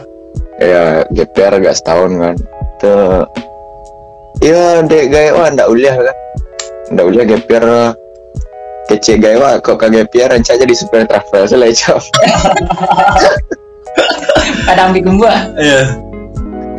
ya 0.60 0.84
GPR 1.08 1.52
agak 1.56 1.74
setahun 1.78 2.10
kan 2.20 2.36
tuh 2.76 3.24
ya 4.44 4.84
dek 4.84 5.08
gaya 5.08 5.32
wah 5.32 5.48
ndak 5.48 5.72
uliah 5.72 5.96
kan 5.96 6.16
ndak 6.92 7.04
uliah 7.08 7.24
GPR 7.24 7.64
kece 8.92 9.16
gaya 9.16 9.40
wah 9.40 9.54
kok 9.56 9.80
ke 9.80 9.88
GPR 9.88 10.36
rencana 10.36 10.60
jadi 10.60 10.74
super 10.76 11.08
travel 11.08 11.48
cok 11.48 12.02
Kadang 14.60 14.94
bikin 14.94 15.18
gua. 15.18 15.34
Iya. 15.58 15.82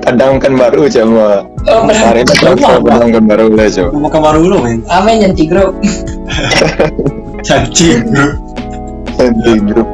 Kadang 0.02 0.42
kan 0.42 0.54
baru 0.58 0.90
cuma 0.90 1.46
Oh, 1.70 1.86
hari 1.86 2.26
travel 2.26 2.82
kadang 2.82 3.10
kan 3.14 3.24
baru 3.30 3.46
lah 3.54 3.70
cok 3.70 3.90
Mau 3.94 4.10
baru 4.10 4.40
dulu 4.42 4.58
men. 4.66 4.82
Amin 4.90 5.22
nyanti 5.22 5.46
grup. 5.46 5.78
Cantik 7.46 8.02
bro. 8.10 8.28
di 9.46 9.54
grup. 9.62 9.90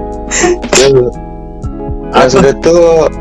Nah, 2.07 2.27
sudah 2.31 2.55
tuh 2.63 3.11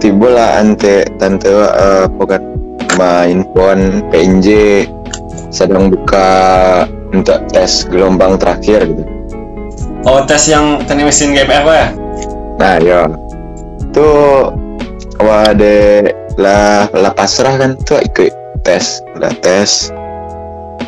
tiba 0.00 0.32
lah 0.32 0.64
ante 0.64 1.04
tante 1.20 1.48
uh, 1.52 2.08
bukan 2.08 2.40
main 2.96 3.44
phone 3.52 4.00
PNJ 4.08 4.48
sedang 5.52 5.92
buka 5.92 6.28
untuk 7.12 7.44
tes 7.52 7.84
gelombang 7.92 8.40
terakhir 8.40 8.88
gitu. 8.88 9.04
Oh 10.08 10.24
tes 10.24 10.48
yang 10.48 10.80
teknik 10.88 11.12
mesin 11.12 11.36
GPR 11.36 11.64
apa 11.64 11.72
ya? 11.72 11.88
Nah 12.60 12.74
ya 12.80 13.00
tuh 13.94 14.50
wah 15.18 15.50
de 15.50 16.08
lah 16.34 16.90
lah 16.90 17.12
pasrah 17.12 17.54
kan 17.54 17.70
tuh 17.80 18.00
ikut 18.00 18.30
tes 18.60 18.98
lah 19.14 19.30
tes 19.36 19.90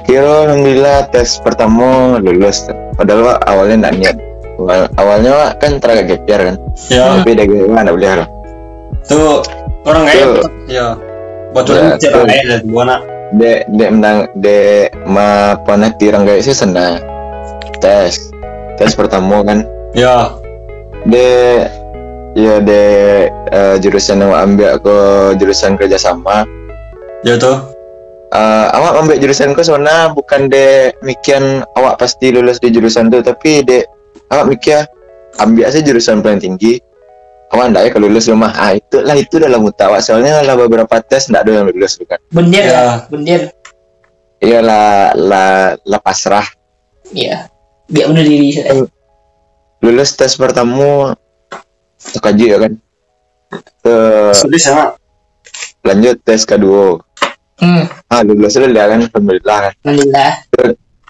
kira 0.02 0.46
alhamdulillah 0.46 1.06
tes 1.08 1.38
pertama 1.38 2.18
lulus 2.18 2.66
padahal 2.94 3.22
Wak, 3.24 3.38
awalnya 3.44 3.76
nggak 3.82 3.96
niat 3.96 4.16
Awal- 4.56 4.90
awalnya 4.96 5.30
Wak, 5.32 5.50
kan 5.58 5.72
teraga 5.76 6.02
GPR 6.06 6.42
kan 6.44 6.56
Ya. 6.88 7.04
tapi 7.14 7.30
dia 7.32 7.44
gimana 7.44 7.90
boleh 7.90 8.12
lah 8.16 8.28
Tuh 9.04 9.38
orang 9.84 10.02
gaya. 10.02 10.26
Iya. 10.66 10.86
Betul 11.52 11.78
Ya, 11.78 11.94
tuh. 11.94 12.26
gaya 12.26 12.42
dari 12.48 12.66
buana. 12.66 12.96
dek 13.28 13.66
dek 13.68 13.90
menang 13.92 14.18
dek 14.34 14.94
ma 15.04 15.54
panah 15.60 15.90
tirang 15.92 16.22
gaya 16.22 16.38
sih 16.40 16.50
senang 16.50 16.98
tes 17.76 18.30
tes 18.74 18.92
pertama 18.92 19.42
kan 19.42 19.62
Ya. 19.92 20.30
dek 21.04 21.70
ya 22.36 22.60
dek 22.60 23.22
eh, 23.50 23.76
jurusan 23.80 24.20
yang 24.20 24.32
ambil 24.32 24.76
ke 24.76 24.96
jurusan 25.36 25.74
kerjasama 25.74 26.44
Ya 27.24 27.34
tuh. 27.34 27.58
Eh, 28.28 28.66
awak 28.70 29.00
ambil 29.00 29.16
jurusan 29.16 29.50
ke 29.50 29.62
sana 29.62 30.12
bukan 30.12 30.46
dek 30.46 30.94
mikian 31.00 31.64
awak 31.74 31.96
pasti 31.96 32.28
lulus 32.28 32.60
di 32.60 32.68
jurusan 32.68 33.08
tu 33.08 33.18
tapi 33.18 33.62
dek 33.62 33.88
awak 34.28 34.46
mikir 34.46 34.84
ambil 35.38 35.64
aja 35.64 35.80
jurusan 35.80 36.20
paling 36.20 36.38
tinggi 36.38 36.76
awak 37.50 37.70
ndak 37.70 37.82
ya 37.82 37.90
kalau 37.90 38.06
lulus 38.06 38.26
rumah 38.26 38.50
ah 38.52 38.74
itu 38.74 38.98
lah 39.00 39.14
itu 39.14 39.38
dalam 39.38 39.62
muta 39.62 39.86
awak 39.86 40.02
soalnya 40.02 40.42
lah 40.42 40.54
beberapa 40.54 40.98
tes 41.00 41.30
ndak 41.30 41.46
ada 41.46 41.52
yang 41.56 41.66
lulus 41.66 41.96
bukan 41.96 42.18
Bendir 42.30 42.62
Ya. 42.62 42.74
ya. 42.74 42.84
Bendir. 43.08 43.40
iya 44.38 44.58
lah 44.60 44.86
lah 45.14 45.50
lah 45.82 46.00
pasrah 46.00 46.44
Iya. 47.06 47.46
Biar 47.86 48.10
bunuh 48.10 48.20
diri. 48.20 48.50
saya. 48.52 48.82
lulus 49.78 50.10
tes 50.12 50.34
pertama 50.34 51.14
terkaji 51.98 52.44
ya 52.48 52.58
kan 52.58 52.72
Ke- 53.80 54.34
Sedih 54.34 54.58
sama. 54.58 54.84
lanjut 55.82 56.18
tes 56.20 56.42
kedua 56.42 57.00
Hmm. 57.56 57.88
ah 58.12 58.20
lulus 58.20 58.52
sudah 58.52 58.68
kan 58.68 59.00
alhamdulillah 59.06 59.58
kan 59.62 59.72
Alhamdulillah. 59.80 60.30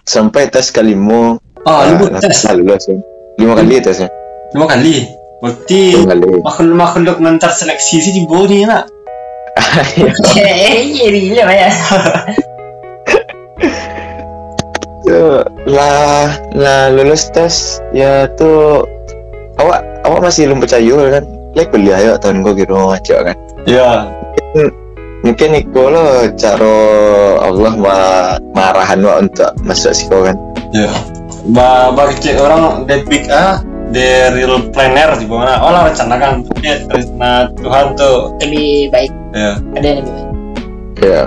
sampai 0.06 0.46
tes 0.46 0.70
kelima 0.70 1.42
Oh 1.66 1.74
ah, 1.74 1.90
lu 1.90 2.06
buat 2.06 2.22
tes 2.22 2.46
ah, 2.46 2.54
lulus 2.54 2.86
kan. 2.86 3.02
lima 3.36 3.52
kali 3.52 3.82
tesnya 3.82 4.06
lima 4.54 4.66
kali. 4.66 5.10
Berarti 5.36 6.06
makhluk 6.40 6.72
makhluk 6.72 7.16
mentar 7.18 7.50
seleksi 7.50 7.98
sih 7.98 8.12
di 8.14 8.22
bawah 8.24 8.46
ni 8.46 8.62
nak. 8.62 8.86
Gila 10.32 11.44
ya. 11.50 11.68
Tuh, 15.02 15.38
lah 15.66 16.34
lah 16.54 16.90
lulus 16.90 17.30
tes 17.30 17.78
ya 17.90 18.26
tuh 18.34 18.82
awak 19.56 19.82
awak 20.06 20.30
masih 20.30 20.46
belum 20.48 20.62
percaya 20.62 20.96
kan 21.18 21.24
lek 21.52 21.68
kuliah 21.74 21.98
ya 21.98 22.12
tahun 22.16 22.46
gua 22.46 22.54
kira 22.54 22.74
macam 22.74 23.18
kan 23.26 23.36
Ya. 23.66 24.06
mungkin 25.26 25.58
itu 25.58 25.82
lo 25.82 26.30
cara 26.38 26.74
Allah 27.42 27.72
ma 27.74 27.96
marahan 28.54 29.02
wa 29.02 29.18
untuk 29.18 29.50
masuk 29.66 29.90
siko 29.90 30.22
kan 30.22 30.38
Ya. 30.70 30.90
Ba 31.50 31.90
bagi 31.90 32.18
cek 32.22 32.38
orang 32.38 32.86
that 32.86 33.06
big 33.06 33.26
ah 33.30 33.62
the 33.94 34.34
real 34.34 34.58
planner 34.74 35.14
di 35.14 35.30
mana. 35.30 35.62
Oh 35.62 35.70
lah 35.70 35.86
rencanakan. 35.86 36.42
Ya, 36.58 36.82
nah 37.14 37.46
Tuhan 37.54 37.94
tuh. 37.94 38.34
Lebih 38.42 38.90
baik. 38.90 39.10
Ya. 39.30 39.54
Ada 39.78 39.86
yang 39.86 39.98
lebih 40.02 40.12
baik. 40.12 40.26
ya 41.00 41.20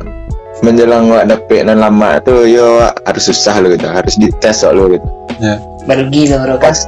menjelang 0.60 1.08
wak 1.08 1.32
dapet 1.32 1.64
dan 1.64 1.80
lama 1.80 2.20
tu 2.20 2.44
yo 2.44 2.84
harus 3.08 3.24
susah 3.32 3.64
lo 3.64 3.72
gitu 3.72 3.88
harus 3.88 4.20
dites 4.20 4.60
lo 4.68 4.92
gitu 4.92 5.08
Baru 5.88 6.04
gila 6.12 6.36
bro. 6.44 6.56
Pas. 6.60 6.84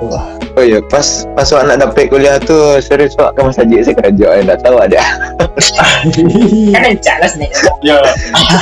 Oh 0.57 0.63
ya 0.65 0.79
pas 0.91 1.25
pas 1.35 1.47
wak 1.47 1.63
nak 1.67 1.77
dapet 1.83 2.11
kuliah 2.11 2.37
tu 2.41 2.55
serius 2.83 3.15
wak 3.15 3.35
ke 3.35 3.41
masjid 3.43 3.79
saya 3.83 3.95
kerja 3.97 4.27
yang 4.39 4.47
tak 4.49 4.59
tahu 4.63 4.77
ada 4.79 4.99
Kan 6.71 6.83
encak 6.95 7.15
lah 7.19 7.27
sebenarnya. 7.27 7.75
Ya. 7.83 7.99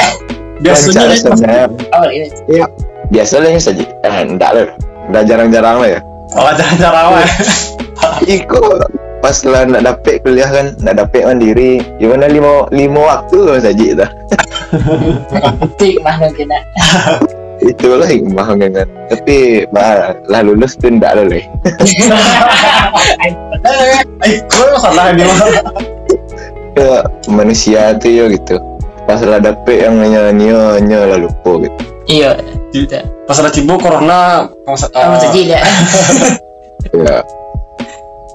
Biasanya 0.63 1.03
ni 1.05 1.17
sebenarnya. 1.17 1.65
Awal 1.95 2.09
ini. 2.11 2.27
biasa 3.09 3.41
lah 3.41 3.49
yang 3.49 3.63
saja 3.63 3.83
eh, 4.05 4.21
enggak 4.21 4.51
lah 4.53 4.65
udah 5.09 5.23
jarang-jarang 5.25 5.77
lah 5.81 5.89
ya 5.97 5.99
Oh 6.37 6.45
cara-cara 6.53 6.99
awal. 7.09 7.25
Iko 8.29 8.77
pas 9.19 9.35
lah 9.43 9.67
nak 9.67 9.83
dapet 9.83 10.23
kuliah 10.23 10.47
kan 10.47 10.77
nak 10.79 10.95
dapet 11.01 11.27
mandiri 11.27 11.83
gimana 11.99 12.29
lima 12.31 12.69
lima 12.71 13.01
waktu 13.17 13.59
saja 13.59 14.05
dah 14.05 14.11
Tik 15.75 15.99
mah 16.05 16.15
mungkin 16.21 16.47
nak. 16.53 16.63
itulah 17.61 18.05
yang 18.05 18.31
mahal 18.31 18.55
kan 18.55 18.71
tapi 19.07 19.67
bah, 19.69 20.15
lah 20.25 20.41
lulus 20.41 20.75
tu 20.75 20.87
enggak 20.87 21.13
lah 21.13 21.25
leh 21.25 21.43
Eh, 24.21 24.37
kau 24.47 24.75
salah 24.77 25.11
ni 25.11 25.23
mah. 25.23 25.39
ke 26.71 26.87
manusia 27.27 27.91
tu 27.95 28.07
yo 28.07 28.27
gitu 28.27 28.55
pas 29.03 29.19
lah 29.19 29.37
dapet 29.37 29.81
yang 29.81 29.97
nanya 29.97 30.29
nanya 30.29 30.55
nanya 30.77 30.99
lah 31.05 31.17
lupa 31.19 31.51
gitu 31.61 31.79
Iya. 32.05 32.31
Tidak. 32.69 33.25
pas 33.25 33.33
ada 33.35 33.49
tiba 33.49 33.73
corona 33.75 34.45
masa- 34.63 34.89
Kamu 34.89 35.09
ah, 35.09 35.19
sedih 35.19 35.43
dah. 35.49 35.61
ya 36.95 37.17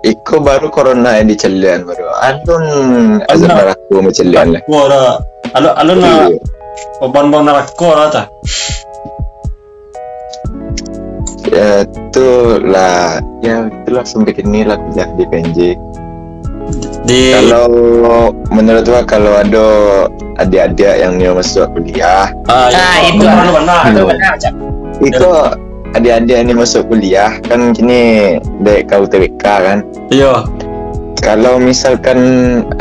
Iko 0.04 0.36
baru 0.38 0.68
corona 0.68 1.16
yang 1.16 1.26
di 1.26 1.36
celian 1.36 1.82
baru 1.82 2.02
alun 2.20 2.64
azab 3.24 3.48
Alun. 3.48 3.72
aku 3.72 3.92
mau 3.96 4.10
celian 4.10 4.46
lah 4.50 4.62
ada 4.74 5.00
alo 5.54 5.70
alo 5.72 5.92
na 5.94 6.10
Iya. 6.28 6.38
beban 7.00 7.30
bang 7.30 7.42
narako 7.44 7.88
lah 7.94 8.10
ta 8.10 8.22
ya 11.54 11.86
itu 11.86 12.28
lah 12.66 13.22
ya 13.38 13.70
itulah 13.70 14.02
sampai 14.02 14.34
kini 14.34 14.66
lah 14.66 14.74
kuliah 14.74 15.08
di 15.14 15.24
PNJ 15.30 15.58
di 17.06 17.30
kalau 17.30 18.32
menurut 18.50 18.82
gua 18.88 19.02
kalau 19.06 19.38
ada 19.38 19.66
adik-adik 20.42 20.98
yang 20.98 21.14
dia 21.20 21.30
masuk 21.30 21.70
kuliah 21.76 22.26
ah, 22.50 22.66
Ah, 22.66 22.98
ya, 22.98 23.14
itu 23.14 23.22
benar 23.22 23.46
lah. 23.46 23.52
benar 23.54 23.82
Itu. 23.86 23.94
Iya. 23.94 24.04
benar 24.10 24.34
itu 25.04 25.30
adik-adik 25.94 26.36
ini 26.42 26.52
masuk 26.58 26.82
kuliah 26.90 27.30
kan 27.46 27.70
kini 27.70 28.00
dek 28.66 28.90
kau 28.90 29.06
TBK 29.06 29.44
kan. 29.44 29.78
Iya. 30.10 30.42
Kalau 31.22 31.56
misalkan 31.56 32.18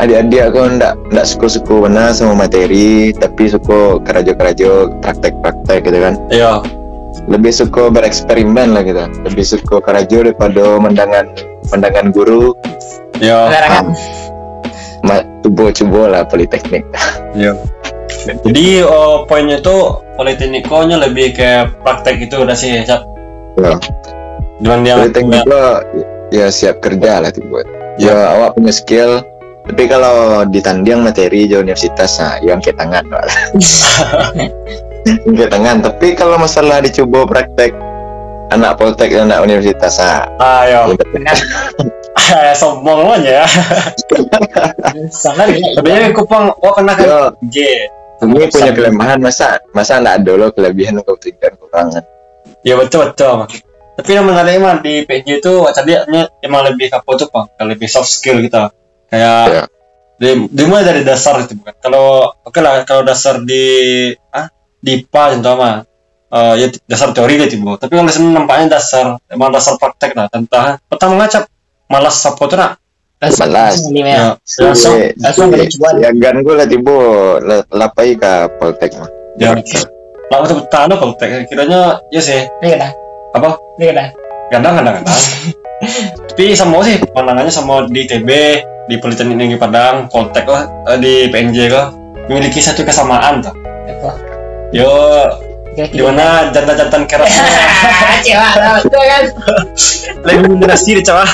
adik-adik 0.02 0.50
aku 0.50 0.60
ndak 0.76 0.98
ndak 1.14 1.24
suka-suka 1.28 1.86
benar 1.88 2.10
sama 2.12 2.44
materi 2.44 3.14
tapi 3.14 3.48
suka 3.48 4.02
kerajo-kerajo 4.02 4.98
praktek-praktek 5.04 5.78
gitu 5.86 5.98
kan. 6.02 6.14
Iya 6.32 6.64
lebih 7.30 7.52
suka 7.54 7.88
bereksperimen 7.90 8.74
lah 8.74 8.82
kita. 8.82 9.10
Lebih 9.26 9.44
suka 9.44 9.80
kerajo 9.80 10.26
daripada 10.26 10.78
mendangan 10.78 11.30
pandangan 11.68 12.10
guru. 12.10 12.54
Iya. 13.18 13.50
Larangan. 13.50 13.86
ma- 15.04 15.26
coba-coba 15.44 16.00
lah 16.10 16.22
politeknik. 16.24 16.84
Iya. 17.34 17.50
Jadi 18.46 18.86
oh, 18.86 19.26
poinnya 19.26 19.58
tuh 19.58 20.04
politeknikonya 20.14 21.02
lebih 21.02 21.34
ke 21.34 21.66
praktek 21.82 22.30
itu 22.30 22.46
udah 22.46 22.54
sih 22.54 22.78
cap 22.86 23.02
ya. 23.58 23.74
dengan 24.62 24.78
dia 24.86 24.94
politeknik 25.02 25.42
lo 25.46 25.64
ya 26.30 26.46
siap 26.50 26.78
kerja 26.82 27.22
lah 27.22 27.30
tiba 27.34 27.62
ya 27.98 28.38
awak 28.38 28.58
punya 28.58 28.72
skill 28.74 29.22
tapi 29.64 29.88
kalau 29.88 30.44
ditanding 30.44 31.00
materi 31.02 31.48
di 31.48 31.54
universitas 31.56 32.20
nah 32.20 32.36
yang 32.44 32.60
angkat 32.60 32.76
tangan 32.78 33.04
lah 33.10 33.26
angkat 35.04 35.48
tangan 35.52 35.76
tapi 35.84 36.16
kalau 36.16 36.36
masalah 36.40 36.80
dicoba 36.80 37.28
praktek 37.28 37.72
anak 38.52 38.76
poltek 38.76 39.10
dan 39.10 39.28
anak 39.28 39.44
universitas 39.44 39.98
ah. 40.00 40.24
Ah 40.40 40.62
iya. 40.64 40.80
Eh, 42.14 42.54
sombong 42.54 43.10
aja 43.10 43.42
ya. 43.42 43.46
Sangat. 45.10 45.50
Ya. 45.50 45.66
tapi 45.74 45.88
ya 45.90 46.08
kupang 46.14 46.46
wah 46.62 46.72
pernah 46.72 46.94
kan 46.94 47.34
G. 47.50 47.66
Ini 48.22 48.46
punya 48.54 48.70
kelemahan 48.70 49.18
masa 49.18 49.58
masa 49.74 49.98
nggak 49.98 50.22
ada 50.22 50.32
lo 50.38 50.46
kelebihan 50.54 51.02
kau 51.02 51.18
tinggal 51.18 51.58
kekurangan 51.58 52.06
ya 52.62 52.78
betul 52.78 53.10
betul. 53.10 53.50
Tapi 53.98 54.10
yang 54.14 54.30
menarik 54.30 54.62
mah 54.62 54.78
di 54.78 55.02
PJ 55.02 55.42
itu 55.42 55.52
tadi 55.74 55.98
emang 56.38 56.62
lebih 56.70 56.94
ke 56.94 56.96
apa 57.02 57.10
tuh 57.18 57.26
pak. 57.28 57.58
Lebih 57.58 57.90
soft 57.90 58.14
skill 58.14 58.38
kita 58.46 58.70
kayak 59.10 59.42
Ya. 59.50 59.62
di- 60.14 60.48
dimulai 60.54 60.86
dari 60.86 61.02
dasar 61.02 61.42
itu 61.42 61.58
bukan? 61.58 61.74
Kalau 61.82 62.30
oke 62.46 62.58
lah 62.62 62.86
kalau 62.86 63.02
dasar 63.02 63.42
di 63.42 63.62
ah 64.30 64.46
di 64.46 64.53
IPA 64.84 65.22
contoh 65.38 65.54
mah 65.56 65.74
eh, 66.28 66.54
ya 66.56 66.66
dasar 66.84 67.10
teori 67.10 67.34
deh 67.36 67.48
tiba 67.48 67.74
tapi 67.74 67.94
kalau 67.94 68.06
di 68.06 68.14
sini 68.14 68.30
nampaknya 68.30 68.76
dasar 68.76 69.16
emang 69.26 69.50
dasar 69.50 69.74
praktek 69.74 70.12
lah 70.12 70.28
tentang 70.28 70.76
pertama 70.84 71.18
ngacap 71.18 71.48
malas 71.86 72.20
tuh 72.46 72.58
nak 72.58 72.72
Balas. 73.24 73.80
Ini 73.80 74.04
ya 74.04 74.04
memang. 74.04 74.36
langsung 74.68 74.96
Si- 75.00 75.16
langsung 75.16 75.48
si- 75.48 75.56
ada 75.56 75.64
cuan. 75.64 75.94
si 75.96 76.04
Agan 76.04 76.36
gue 76.44 76.54
lah 76.54 76.66
tiba 76.68 76.96
la- 77.40 77.66
lapai 77.72 78.12
ke 78.14 78.32
poltek 78.60 78.92
mah 79.00 79.08
ya 79.40 79.56
lah 80.28 80.38
untuk 80.44 80.68
tahu 80.68 80.92
praktek 80.92 81.48
kiranya 81.48 82.04
ya 82.12 82.20
sih 82.20 82.44
Ini 82.60 82.68
kena. 82.76 82.88
apa 83.32 83.56
Ini 83.80 83.84
kena. 83.88 84.04
kadang 84.52 84.74
kadang 84.76 84.94
kadang 85.00 85.16
tapi 86.28 86.52
sama 86.52 86.84
sih 86.84 87.00
pandangannya 87.16 87.48
sama 87.48 87.88
di 87.88 88.04
TB 88.04 88.28
di 88.84 89.00
Politeknik 89.00 89.36
Negeri 89.40 89.56
Padang 89.56 90.12
Poltek 90.12 90.44
lah 90.44 90.68
eh, 90.92 90.98
di 91.00 91.14
PNJ 91.32 91.58
lah 91.72 91.88
memiliki 92.28 92.60
satu 92.60 92.84
kesamaan 92.84 93.40
tuh? 93.40 93.54
Yo 94.74 94.90
gimana 95.74 96.50
jantan-jantan 96.50 97.06
kerasnya 97.06 97.46
Cewek 98.26 98.54
betul 98.82 99.02
kan? 99.06 99.24
lebih 100.26 100.38
mendominasi 100.46 100.90
di 100.98 101.02
cawah 101.02 101.30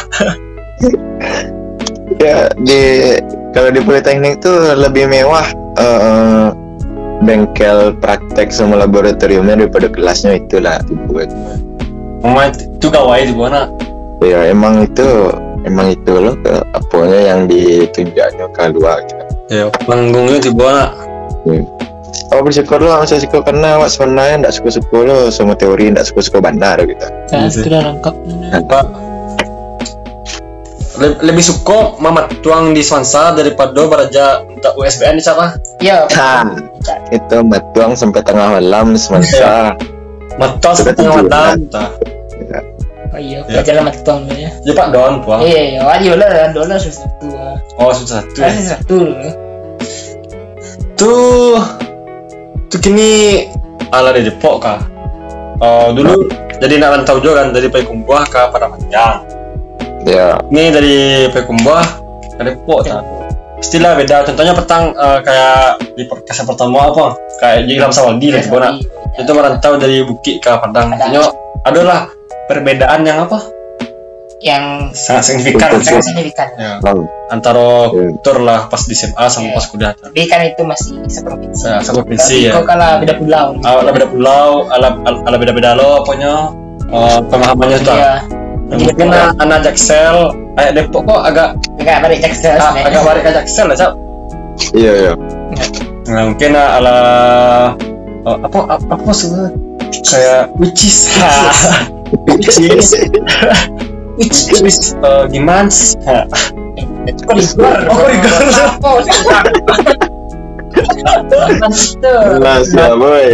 ya 2.24 2.52
di 2.60 2.80
kalau 3.56 3.72
di 3.72 3.80
politeknik 3.80 4.44
tuh 4.44 4.76
lebih 4.76 5.08
mewah 5.08 5.48
eh, 5.80 6.46
bengkel 7.24 7.96
praktek 8.00 8.52
sama 8.52 8.80
laboratoriumnya 8.80 9.56
daripada 9.64 9.88
kelasnya 9.88 10.40
itulah 10.40 10.80
tiba 10.84 11.24
Mama 12.20 12.52
itu 12.52 12.92
gawai 12.92 13.24
di 13.24 13.32
mana? 13.32 13.64
Ya 14.20 14.52
emang 14.52 14.84
itu 14.84 15.32
emang 15.64 15.96
itu 15.96 16.12
loh 16.12 16.36
ke 16.44 16.52
apanya 16.76 17.20
yang 17.32 17.40
ditunjuknya 17.48 18.46
keluar 18.52 19.00
gitu. 19.08 19.24
ya 19.48 19.64
panggungnya 19.88 20.38
di 20.40 20.52
mana 20.52 20.92
Oh 22.30 22.40
bersyukur 22.40 22.78
lo, 22.78 22.94
saya 23.02 23.18
syukur 23.18 23.42
karena 23.42 23.74
awak 23.74 23.90
sebenarnya 23.90 24.46
tidak 24.46 24.54
suka-suka 24.54 24.96
lo 25.02 25.18
sama 25.28 25.52
teori, 25.52 25.90
tidak 25.90 26.06
suka-suka 26.06 26.38
bandar 26.38 26.78
gitu. 26.80 27.06
Nah, 27.28 27.50
sudah 27.50 27.80
lengkap. 27.84 28.14
Pak 28.64 28.84
Le- 30.94 31.16
lebih 31.22 31.40
suka 31.40 31.96
mama 31.96 32.28
tuang 32.38 32.70
di 32.70 32.84
Swansa 32.84 33.32
daripada 33.32 33.72
beraja 33.82 34.44
untuk 34.44 34.76
USBN 34.76 35.16
di 35.16 35.24
siapa? 35.24 35.56
Iya. 35.80 36.04
Ha, 36.12 36.44
itu 37.08 37.36
matuang 37.40 37.96
sampai 37.96 38.20
tengah 38.20 38.60
malam 38.60 38.94
semasa. 38.94 39.72
Matos 40.36 40.84
tengah 40.84 41.24
malam. 41.24 41.66
Oh 43.10 43.18
iya, 43.18 43.42
Ya. 43.42 43.58
pelajaran 43.58 43.82
mata 43.82 44.00
tuang 44.04 44.22
ya. 44.30 44.50
Ya 44.62 44.72
Pak 44.72 44.86
Don, 44.92 45.14
Pak. 45.24 45.38
Iya, 45.42 45.60
iya, 45.66 45.80
wajib 45.82 46.14
lah, 46.14 46.30
dolar 46.52 46.78
susah 46.78 47.02
satu. 47.02 47.26
ah. 47.34 47.56
Oh, 47.74 47.90
sudah 47.90 48.22
satu. 48.22 48.38
Masih 48.38 48.66
satu. 48.68 48.98
Tuh 50.94 51.58
kini 52.78 53.10
ala 53.90 54.14
di 54.14 54.22
Depok 54.30 54.62
kah? 54.62 54.78
Oh, 55.60 55.90
dulu 55.90 56.30
jadi 56.60 56.76
nak 56.76 57.02
rantau 57.02 57.18
juga 57.18 57.42
kan 57.42 57.56
dari 57.56 57.72
Payakumbuh 57.72 58.20
ke 58.28 58.40
Padamanjang. 58.52 59.24
Ya, 60.04 60.36
Ini 60.52 60.62
dari 60.70 60.96
Payakumbuh 61.32 61.82
ke 62.36 62.42
Depok 62.44 62.86
tak? 62.86 63.02
Istilah 63.60 63.92
beda. 63.96 64.24
Contohnya 64.24 64.56
petang 64.56 64.92
eh, 64.96 65.18
kayak 65.20 65.80
di 65.96 66.04
perkasa 66.08 66.48
pertama 66.48 66.88
apa? 66.92 67.16
Kayak 67.40 67.58
di 67.68 67.76
Ilham 67.76 67.92
Sawaldi 67.92 68.32
lah 68.32 68.40
nak. 68.44 68.74
Itu 69.16 69.32
merantau 69.36 69.76
dari 69.76 70.00
Bukit 70.04 70.40
ke 70.40 70.48
Padang. 70.48 70.96
Padang. 70.96 71.32
Adalah 71.64 72.08
perbedaan 72.48 73.04
yang 73.04 73.28
apa? 73.28 73.59
Yang 74.40 74.64
Sangat 74.96 75.22
signifikan. 75.22 75.68
Betul. 75.70 75.84
sangat 75.84 76.04
signifikan. 76.06 76.48
Ya. 76.56 76.72
lalu 76.80 77.04
Antara 77.28 77.60
Ya. 77.86 78.08
kultur 78.08 78.36
lah 78.40 78.60
pas 78.66 78.82
di 78.82 78.94
SMA 78.94 79.24
sama 79.28 79.46
Ya. 79.46 79.54
pas 79.54 79.64
kuliah. 79.66 79.92
Tapi 79.92 80.20
kan 80.26 80.40
itu 80.42 80.62
masih 80.64 80.96
seprovinsi. 81.06 81.62
Ya, 81.62 81.76
seprovinsi, 81.78 82.36
ya. 82.48 82.52
Kok 82.56 82.64
kalah 82.64 82.98
beda 82.98 83.14
pulau. 83.14 83.46
ala 83.60 83.90
beda 83.90 84.08
pulau, 84.08 84.64
ala 84.66 84.88
ala 85.04 85.36
beda 85.36 85.52
beda 85.52 85.70
lo 85.74 86.00
pokoknya 86.02 86.32
eh, 86.88 87.18
pemahamannya 87.22 87.78
tuh. 87.80 87.92
Iya. 87.92 88.12
Mungkin 88.70 89.06
anak 89.08 89.34
anak 89.36 89.58
Jaksel, 89.62 90.16
kayak 90.54 90.72
Depok 90.72 91.02
kok 91.04 91.20
agak 91.20 91.48
Agak 91.76 91.96
balik 92.00 92.18
Jaksel. 92.22 92.54
ah, 92.56 92.72
agak 92.80 93.02
balik 93.02 93.22
ke 93.22 93.30
Jaksel 93.34 93.66
lah, 93.66 93.76
Cap. 93.76 93.92
iya 94.72 94.92
iya. 94.96 95.12
Nah, 96.06 96.22
mungkin 96.30 96.50
ah, 96.54 96.78
ala 96.78 96.96
eh, 98.24 98.36
apa 98.40 98.58
apa, 98.70 98.84
apa 98.88 99.10
sih 99.10 99.28
kayak 100.00 100.54
which 100.56 100.86
is 100.86 101.10
which 102.30 102.56
is 102.58 102.94
which 104.20 104.92
eh, 105.00 105.24
gimana 105.32 105.72
sih? 105.72 105.96
Ha. 106.04 106.28
Kok 107.24 107.34
luar? 107.56 107.80
Oh. 108.84 109.00
Jelas 112.00 112.66
ya 112.76 112.92
boy. 112.94 113.28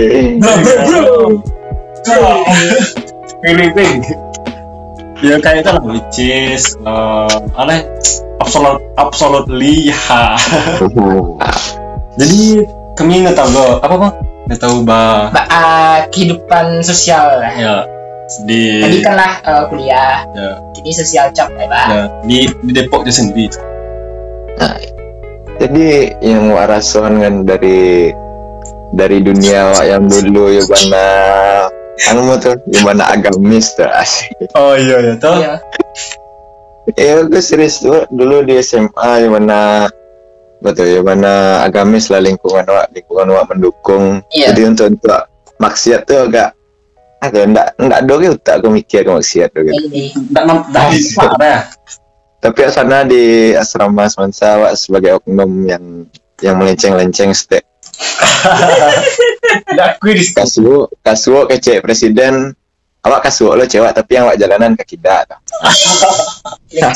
Keliling. 3.42 3.98
Ya 5.24 5.40
kayak 5.40 5.64
itu 5.64 5.70
lah 5.72 5.82
which 5.82 6.18
is 6.20 6.76
eh, 6.78 7.36
aneh 7.58 7.80
absolute 8.38 8.78
absolutely 8.94 9.90
ha. 10.06 10.36
Jadi 12.20 12.64
kami 12.96 13.26
nggak 13.26 13.36
tahu 13.36 13.80
apa 13.82 13.94
bang? 13.96 14.14
Nggak 14.46 14.60
tahu 14.62 14.76
bah 14.86 15.34
Ba- 15.34 15.48
ah, 15.50 15.98
kehidupan 16.14 16.80
sosial 16.80 17.42
lah. 17.42 17.52
ya 17.58 17.76
di 18.42 18.82
Tadi 18.82 18.98
kan 19.00 19.14
lah 19.14 19.32
eh, 19.38 19.64
kuliah, 19.70 20.26
ya, 20.34 20.48
jadi 20.74 20.90
sosial 20.92 21.26
cap 21.30 21.50
ya, 21.54 21.66
Pak. 21.70 21.86
ya, 21.86 22.02
di 22.26 22.36
di 22.64 22.70
Depok 22.74 23.06
dia 23.06 23.14
sendiri. 23.14 23.54
Jadi 25.56 26.12
yang 26.20 26.52
wak 26.52 26.68
rasakan 26.68 27.16
kan 27.24 27.34
dari 27.48 28.12
dari 28.92 29.18
dunia 29.24 29.72
wak 29.72 29.84
yang 29.88 30.04
dulu 30.04 30.52
ya 30.52 30.62
mana 30.68 31.06
anu 32.12 32.36
tuh 32.36 32.60
yang 32.76 32.84
mana 32.84 33.08
agamis 33.08 33.72
tuh 33.72 33.88
asik. 33.88 34.36
Oh 34.52 34.76
iya 34.76 35.00
ya 35.00 35.14
toh. 35.16 35.36
Iya. 35.40 35.54
Ya 36.94 37.24
gue 37.24 37.42
serius 37.42 37.80
tuh 37.80 38.04
dulu 38.12 38.44
di 38.44 38.60
SMA 38.60 39.26
yang 39.26 39.32
mana 39.32 39.88
betul 40.60 40.88
ya 40.88 41.00
mana 41.04 41.64
agamis 41.64 42.08
lah 42.08 42.20
lingkungan 42.20 42.64
wak 42.64 42.88
lingkungan 42.92 43.28
wak 43.28 43.44
mendukung 43.52 44.24
Iya. 44.32 44.52
jadi 44.52 44.72
untuk 44.72 44.86
untuk 44.96 45.22
maksiat 45.60 46.08
tuh 46.08 46.28
agak 46.28 46.55
agak 47.28 47.44
ndak 47.50 47.66
ndak 47.78 48.00
do 48.06 48.14
ke 48.18 48.28
tak 48.40 48.54
aku 48.62 48.68
mikir 48.70 49.02
ke 49.02 49.10
maksiat 49.10 49.48
tuh 49.52 49.62
gitu. 49.66 49.78
Nggak 50.30 50.44
nam- 50.46 50.66
nggak 50.70 50.84
nampak 50.90 51.32
dah. 51.38 51.60
tapi 52.36 52.58
sana 52.70 53.02
di 53.02 53.52
asrama 53.56 54.06
semansa 54.06 54.60
wak 54.60 54.72
sebagai 54.78 55.18
oknum 55.18 55.66
yang 55.66 55.84
yang 56.38 56.54
melenceng-lenceng 56.60 57.32
step 57.32 57.64
Nggak 59.72 59.88
akui 59.98 60.14
di 60.14 60.24
kasuo 60.30 60.86
kasuo 61.00 61.48
kecek 61.48 61.82
presiden 61.82 62.54
awak 63.02 63.26
kasuo 63.26 63.56
lo 63.56 63.64
cewek 63.64 63.90
tapi 63.90 64.20
yang 64.20 64.30
awak 64.30 64.38
jalanan 64.38 64.78
kaki 64.78 65.00
dak 65.00 65.26
Ya. 66.70 66.92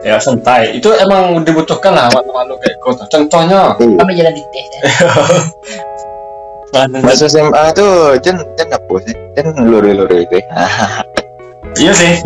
Ya 0.00 0.16
santai. 0.16 0.80
Itu 0.80 0.88
emang 0.96 1.44
dibutuhkan 1.44 1.92
lah 1.92 2.08
malu-malu 2.08 2.56
kayak 2.64 2.80
kau 2.80 2.96
tuh. 2.96 3.04
Contohnya. 3.12 3.76
Kami 3.76 4.12
jalan 4.16 4.32
di 4.32 4.40
teh. 4.48 4.64
Masa 7.02 7.26
SMA 7.26 7.74
tuh 7.74 8.14
jen 8.22 8.38
jen 8.54 8.68
apa 8.70 8.94
sih? 9.02 9.14
Jen 9.34 9.46
luri-luri 9.58 10.26
itu. 10.26 10.38
Iya 11.78 11.94
sih. 11.94 12.18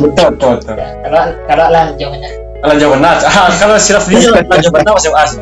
betul 0.00 0.26
betul 0.34 0.56
betul. 0.56 0.76
Kalau 1.04 1.22
kalau 1.44 1.66
lah 1.68 1.84
jauhnya. 2.00 2.30
Kalau 2.64 2.74
jawaban 2.80 3.04
nah, 3.04 3.20
ah, 3.20 3.52
kalau 3.60 3.76
silap 3.76 4.08
dia 4.08 4.24
kalau 4.24 4.56
jawaban 4.56 4.82
nah 4.88 4.92
masih 4.96 5.12
as. 5.12 5.32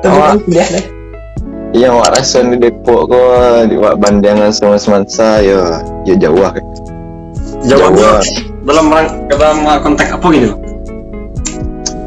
Dulu 0.00 0.40
kuliah 0.48 0.68
lah. 0.72 0.84
Iya, 1.74 1.88
wak 1.90 2.14
rasa 2.14 2.46
di 2.46 2.56
Depok 2.56 3.10
kok 3.10 3.66
di 3.66 3.76
wak 3.76 3.98
bandangan 3.98 4.54
sama 4.54 4.78
semansa 4.78 5.42
ya 5.42 5.82
ya 6.08 6.14
jauh 6.16 6.38
lah. 6.38 6.54
Jawabannya 7.66 8.22
dalam 8.64 8.86
rang- 8.88 9.14
dalam 9.28 9.56
konteks 9.82 10.10
apa 10.14 10.26
gitu? 10.32 10.54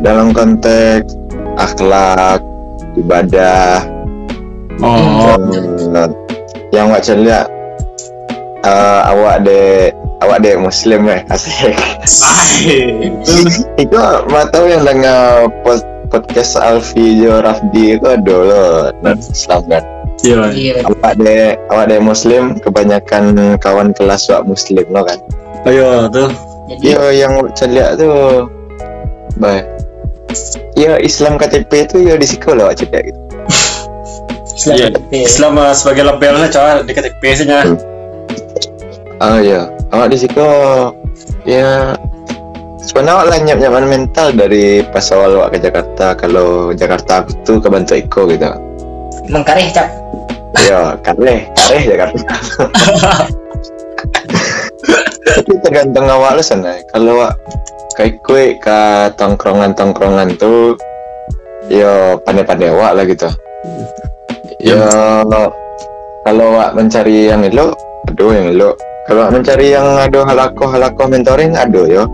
Dalam 0.02 0.34
konteks 0.34 1.17
akhlak, 1.58 2.40
ibadah, 2.96 3.82
Oh. 4.78 5.34
dan 5.90 6.14
yang 6.70 6.94
wak 6.94 7.02
lihat 7.18 7.50
eh, 8.62 9.02
awak 9.10 9.42
de 9.42 9.90
awak 10.22 10.46
de 10.46 10.54
muslim 10.54 11.10
eh 11.10 11.26
asik. 11.34 11.74
Itu 13.82 13.98
tahu 14.54 14.66
yang 14.70 14.86
dengar 14.86 15.50
pod, 15.66 15.82
podcast 16.14 16.62
Alfi 16.62 17.18
Jo 17.18 17.42
Rafdi 17.42 17.98
itu 17.98 18.06
ada 18.06 18.36
loh 18.38 18.94
non 19.02 19.18
Islam 19.18 19.66
kan. 19.66 19.84
Iya. 20.22 20.50
Iya. 20.54 20.74
awak 20.86 21.14
de 21.22 21.58
awak 21.74 21.86
de 21.90 21.98
muslim 21.98 22.58
kebanyakan 22.62 23.58
kawan 23.58 23.94
kelas 23.98 24.30
wak 24.30 24.46
muslim 24.46 24.86
lo 24.94 25.06
kan 25.06 25.18
Ayo 25.66 26.06
tuh. 26.14 26.30
Jadi 26.70 26.86
yo 26.94 27.02
yang 27.10 27.34
lihat 27.66 27.98
tuh 27.98 28.46
bah 29.42 29.62
ya 30.78 31.00
Islam 31.02 31.40
KTP 31.40 31.72
itu 31.90 31.98
ya 32.06 32.16
di 32.20 32.28
lah 32.28 32.72
wak 32.72 32.78
cakap 32.78 33.02
gitu 33.08 33.20
Iya. 34.58 34.90
Islam 34.90 35.14
iya. 35.14 35.26
Islam 35.30 35.54
uh, 35.62 35.74
sebagai 35.78 36.04
labelnya 36.10 36.50
coba 36.50 36.82
di 36.82 36.92
KTP 36.92 37.22
sih 37.38 37.46
nya. 37.46 37.62
oh 39.22 39.38
ya 39.38 39.70
awak 39.94 40.10
di 40.10 40.18
situ 40.18 40.42
ya 41.46 41.94
sebenarnya 42.82 43.14
awak 43.14 43.26
lah 43.30 43.38
nyiap 43.38 43.60
nyaman 43.62 43.86
mental 43.86 44.34
dari 44.34 44.82
pas 44.90 45.06
awal 45.14 45.46
wak 45.46 45.54
ke 45.54 45.58
Jakarta 45.62 46.18
kalau 46.18 46.74
Jakarta 46.74 47.22
aku 47.22 47.32
tuh 47.46 47.58
kebantu 47.62 47.94
Iko 47.94 48.26
gitu 48.34 48.50
mengkareh 49.30 49.70
cap. 49.70 49.88
ya 50.58 50.98
kareh 51.06 51.46
kareh 51.54 51.84
Jakarta 51.86 52.34
tapi 55.38 55.54
tergantung 55.62 56.10
awak 56.10 56.42
lu 56.42 56.44
sana 56.44 56.82
kalau 56.90 57.22
awak 57.22 57.38
kayak 57.98 58.22
kue 58.22 58.54
ke 58.62 58.80
tongkrongan 59.18 59.74
tongkrongan 59.74 60.38
tuh 60.38 60.78
ya 61.66 62.14
pandai-pandai 62.22 62.70
awak 62.70 62.92
lah 62.94 63.04
gitu. 63.10 63.28
Ya 64.62 64.86
kalau 66.22 66.46
awak 66.54 66.78
mencari 66.78 67.34
yang 67.34 67.42
elo 67.42 67.74
aduh 68.06 68.32
yang 68.38 68.54
elo 68.54 68.78
kalau 69.10 69.26
awak 69.26 69.42
mencari 69.42 69.74
yang 69.74 69.98
ada 69.98 70.22
halako 70.30 70.70
halako 70.70 71.04
mentoring 71.10 71.58
aduh 71.58 71.90
yo. 71.90 72.06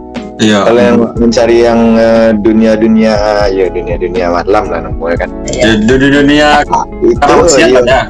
Iya. 0.42 0.66
kalau 0.66 0.82
yang 0.82 0.98
mencari 1.14 1.58
yang 1.62 1.80
eh, 1.94 2.34
dunia-dunia 2.42 3.16
ya 3.54 3.70
dunia-dunia 3.70 4.34
malam 4.34 4.66
lah 4.66 4.80
namanya 4.82 5.28
kan? 5.28 5.30
Di 5.46 5.72
di 5.86 6.10
dunia 6.10 6.66
itu 7.06 7.34
ya, 7.86 8.02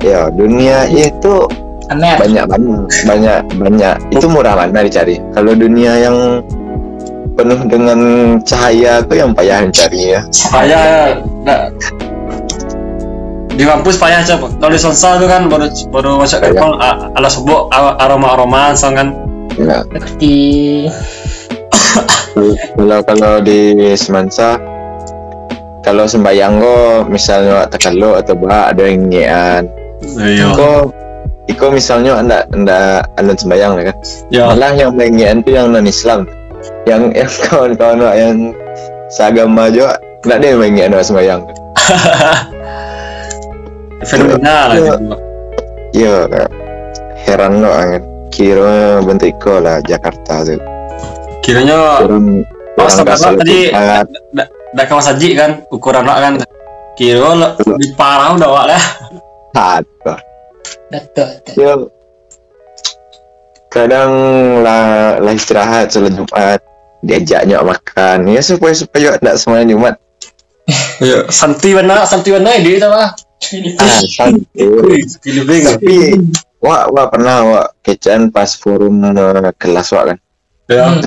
ya 0.00 0.20
dunia 0.32 0.88
itu 0.88 1.44
Amer. 1.92 2.16
banyak 2.20 2.44
banyak 2.48 2.80
banyak 3.04 3.40
banyak. 3.60 3.94
Itu 4.16 4.32
murah 4.32 4.56
mana 4.56 4.80
dicari? 4.80 5.20
Kalau 5.36 5.52
dunia 5.52 5.92
yang 6.08 6.16
penuh 7.38 7.60
dengan 7.64 7.98
cahaya 8.42 8.98
itu 8.98 9.14
yang 9.14 9.30
payah 9.30 9.62
dicari 9.62 10.00
ya 10.12 10.20
Saya 10.28 11.14
nggak 11.46 11.62
di 13.54 13.66
kampus 13.66 13.98
payah 13.98 14.22
coba. 14.24 14.54
Kalau 14.54 14.70
di 14.70 14.78
Sonsa 14.78 15.18
tuh 15.18 15.26
kan 15.26 15.46
baru 15.46 15.66
baru 15.90 16.22
masuk 16.22 16.38
Payah. 16.40 16.50
kapal 16.52 16.70
a- 16.78 17.10
ala 17.12 17.26
sebut 17.26 17.66
aroma 17.74 18.28
aroma 18.30 18.70
sang 18.72 18.94
kan. 18.94 19.08
ya. 19.54 19.82
Seperti 19.84 20.34
kalau 22.76 22.98
kalau 23.02 23.32
di 23.42 23.74
semansa 23.94 24.62
kalau 25.82 26.06
sembayang 26.06 26.58
kok 26.58 27.10
misalnya 27.10 27.66
tekalo 27.66 28.14
atau 28.14 28.34
bah 28.36 28.70
ada 28.70 28.82
yang 28.84 29.10
ngean 29.10 29.64
Iya. 30.14 30.54
kok 30.54 30.94
Iko 31.48 31.72
misalnya 31.72 32.14
anda 32.14 32.46
anda 32.52 33.02
anda 33.16 33.32
sembayang 33.34 33.72
kan 33.82 33.96
Ya. 34.30 34.46
malah 34.46 34.70
yang 34.70 34.94
mengean 34.94 35.42
itu 35.42 35.50
yang 35.50 35.74
non 35.74 35.82
Islam 35.82 36.30
yang 36.86 37.12
yang 37.18 37.30
kawan-kawan 37.46 38.00
yang 38.16 38.38
seagama 39.08 39.70
juga 39.70 39.98
nggak 40.26 40.38
yang 40.42 40.58
mengean 40.58 40.94
wak 40.94 41.06
sembayang 41.06 41.42
Fenomena 44.08 44.70
lah 44.70 44.78
Iya. 45.90 46.28
Kak. 46.28 46.52
heran 47.26 47.64
lo 47.64 47.72
kan. 47.72 48.02
Kira 48.28 49.02
bentuk 49.02 49.34
iko 49.34 49.58
lah 49.58 49.82
Jakarta 49.82 50.46
tuh. 50.46 50.60
Kiranya 51.42 52.06
Orang 52.06 52.44
Oh, 52.78 52.86
kasih 52.86 53.34
tadi 53.34 53.74
dah 54.70 54.84
kawan 54.86 55.02
saji 55.02 55.34
kan 55.34 55.66
ukuran 55.74 56.06
lah 56.06 56.22
kan. 56.22 56.38
Kira 56.94 57.34
lah 57.34 57.50
di 57.58 57.90
parah 57.98 58.38
udah 58.38 58.46
wak 58.46 58.64
lah. 58.70 58.82
Betul. 60.94 61.90
Ya. 63.78 63.86
Kadang 63.86 64.12
lah, 64.66 65.22
lah 65.22 65.32
istirahat 65.32 65.94
sholat 65.94 66.18
Jumat. 66.18 66.58
Diajaknya 66.98 67.62
makan. 67.62 68.26
Ya 68.26 68.42
supaya 68.42 68.74
supaya 68.74 69.14
tidak 69.22 69.38
semuanya 69.38 69.70
Jumat. 69.70 69.94
Iya, 70.98 71.30
santi 71.32 71.72
mana 71.72 72.04
santi 72.04 72.28
mana 72.34 72.58
dia 72.60 72.76
itu 72.76 72.88
lah. 72.88 73.14
ah 73.78 74.02
santai 74.02 74.98
tapi 75.62 76.18
wah 76.58 76.90
wah 76.90 77.06
pernah 77.06 77.36
wah 77.46 77.66
kecaan 77.86 78.34
pas 78.34 78.50
forum 78.58 78.98
eh, 79.14 79.54
kelas 79.56 79.94
wah 79.94 80.10
kan? 80.10 80.18
Ya. 80.66 80.98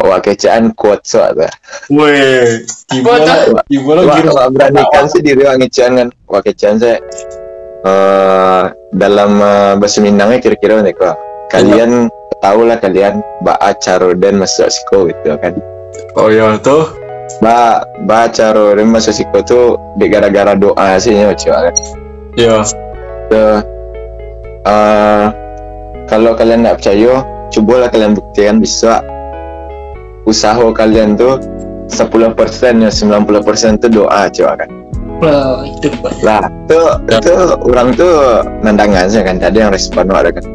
wah 0.00 0.18
kecaan 0.18 0.72
kuat 0.72 1.04
soal 1.04 1.36
tuh 1.36 1.52
Weh, 1.92 2.64
tiba 2.88 3.20
lah, 3.20 3.62
tiba 3.68 3.90
lah 4.00 4.02
wah, 4.32 4.48
beranikan 4.48 5.12
sih 5.12 5.20
diri 5.20 5.44
wah 5.44 5.60
ngecehan 5.60 5.92
kan? 5.94 6.08
Wah 6.24 6.40
kecaan 6.40 6.80
saya 6.80 6.98
eh 7.84 8.64
dalam 8.96 9.30
eh, 9.38 9.72
bahasa 9.76 10.00
Minangnya 10.00 10.40
kira-kira 10.40 10.80
nih 10.80 10.96
kok 10.96 11.14
kalian 11.48 12.12
tahu 12.38 12.60
lah 12.64 12.78
kalian 12.78 13.18
caroden 13.80 14.38
masuk 14.38 14.68
siko 14.68 15.08
gitu 15.08 15.34
kan 15.40 15.54
Oh 16.14 16.28
iya 16.28 16.54
tuh. 16.58 16.86
ba 17.38 17.82
baca 18.08 18.30
caroden 18.32 18.88
masuk 18.88 19.12
siko 19.14 19.38
tuh 19.42 19.66
di 19.96 20.08
gara-gara 20.08 20.54
doa 20.54 20.96
sih 20.96 21.12
ya 21.12 21.32
coba 21.34 21.68
kan 21.70 21.74
Iya. 22.38 22.58
Tuh, 23.28 23.58
eh 24.64 25.26
kalau 26.06 26.32
kalian 26.32 26.62
nggak 26.62 26.78
percaya 26.78 27.20
cobalah 27.50 27.88
kalian 27.90 28.14
buktikan 28.14 28.62
bisa 28.62 29.02
usaha 30.24 30.60
kalian 30.72 31.16
tuh 31.16 31.40
10% 31.88 32.84
ya 32.84 32.90
90% 32.92 33.82
tuh 33.82 33.90
doa 33.90 34.28
coba 34.28 34.54
kan 34.56 34.70
Oh, 35.18 35.66
itu 35.66 35.90
lah 36.22 36.46
tuh 36.70 36.94
Ya. 37.10 37.18
tuh 37.18 37.58
orang 37.66 37.90
tuh 37.92 38.38
nandangan 38.62 39.10
sih 39.10 39.18
kan 39.18 39.42
ada 39.42 39.56
yang 39.58 39.74
respon 39.74 40.06
ada 40.14 40.30
kan. 40.30 40.46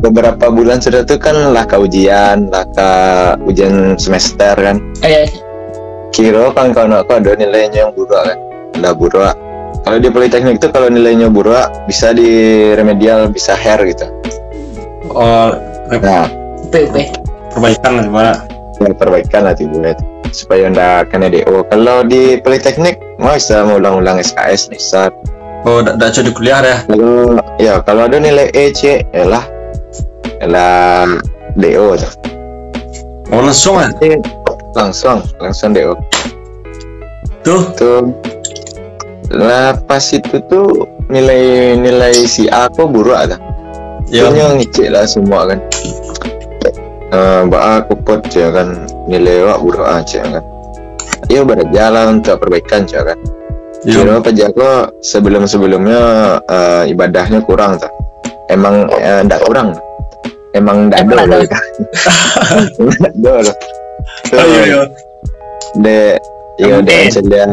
Beberapa 0.00 0.48
bulan 0.48 0.80
sudah 0.80 1.04
tuh 1.04 1.20
kan 1.20 1.52
lah 1.52 1.68
ke 1.68 1.76
ujian 1.76 2.48
lah 2.48 2.64
ke 2.72 2.88
ujian 3.44 3.96
semester 4.00 4.56
kan. 4.56 4.80
Eh, 5.04 5.28
kira 6.10 6.50
kan 6.56 6.72
kalau 6.72 7.04
aku 7.04 7.20
ada 7.20 7.36
nilainya 7.36 7.88
yang 7.88 7.92
buruk 7.92 8.16
kan? 8.16 8.38
Lah 8.80 8.92
buruk. 8.96 9.36
Kalau 9.80 9.96
di 9.96 10.08
politeknik 10.12 10.60
tuh 10.60 10.72
kalau 10.72 10.88
nilainya 10.92 11.28
buruk 11.32 11.68
bisa 11.88 12.12
di 12.12 12.30
remedial 12.76 13.28
bisa 13.32 13.56
hair 13.56 13.80
gitu. 13.88 14.08
Oh, 15.12 15.56
nah. 15.88 16.28
UP 16.70 16.74
UP. 16.76 16.96
perbaikan 17.50 17.98
lah 17.98 18.04
gimana? 18.06 18.32
ya 18.80 18.92
perbaikan 18.96 19.44
lah 19.44 19.54
tiba 19.54 19.92
supaya 20.32 20.72
ndak 20.72 21.12
kena 21.12 21.28
DO 21.28 21.66
kalau 21.68 22.06
di 22.06 22.40
politeknik 22.40 22.96
mau 23.20 23.36
bisa 23.36 23.66
ulang-ulang 23.66 24.16
SKS 24.22 24.72
bisa 24.72 25.12
Oh, 25.68 25.84
dah 25.84 25.92
dah 25.92 26.08
di 26.08 26.32
kuliah 26.32 26.64
dah. 26.64 26.78
kalau 26.88 27.36
ya 27.60 27.84
kalau 27.84 28.08
ada 28.08 28.16
nilai 28.16 28.48
E 28.56 28.72
C 28.72 29.04
ya 29.12 29.24
lah. 29.28 29.44
Lah 30.40 31.04
DO 31.52 32.00
Oh 33.30 33.44
langsung. 33.44 33.76
Eh, 34.00 34.16
langsung 34.72 35.20
langsung 35.36 35.76
deh 35.76 35.84
Tuh. 37.44 37.62
tuh. 37.76 38.08
Lah 39.30 39.76
pas 39.84 40.02
itu 40.10 40.40
tuh 40.48 40.88
nilai 41.12 41.76
nilai 41.76 42.16
si 42.24 42.48
A 42.48 42.66
kok 42.72 42.88
buruk 42.88 43.16
ada 43.16 43.36
Ya. 44.10 44.26
Punya 44.26 44.58
ngecek 44.58 44.90
lah 44.90 45.06
semua 45.06 45.46
kan. 45.46 45.62
Eh, 47.14 47.40
Mbak 47.46 47.62
A 47.62 47.74
kupot 47.86 48.26
ya 48.32 48.50
kan. 48.50 48.88
Nilai 49.06 49.46
wak 49.46 49.60
buruk 49.62 49.86
aja 49.86 50.24
kan. 50.24 50.44
Ya 51.30 51.46
berjalan 51.46 52.18
untuk 52.18 52.42
perbaikan 52.42 52.90
ya 52.90 53.06
kan 53.06 53.20
Ya. 53.88 53.96
Kira 53.96 54.20
apa 54.20 54.30
jago 54.36 54.92
sebelum 55.00 55.48
sebelumnya 55.48 56.00
ibadahnya 56.84 57.40
kurang 57.44 57.80
tak 57.80 57.92
emang 58.52 58.90
eh, 58.92 59.24
ndak 59.24 59.40
kurang. 59.46 59.72
Emang 60.50 60.90
ndak 60.90 61.06
Emang 61.06 61.16
ada 61.16 61.26
loh 61.30 61.46
ndak 63.00 63.12
ada. 63.22 63.32
Loh 63.40 63.56
Oh, 64.30 64.46
iya, 64.46 64.62
iya. 64.66 64.82
de 65.80 65.98
ya 66.58 66.64
Emang 66.76 66.84
de 66.84 66.96
celia 67.08 67.46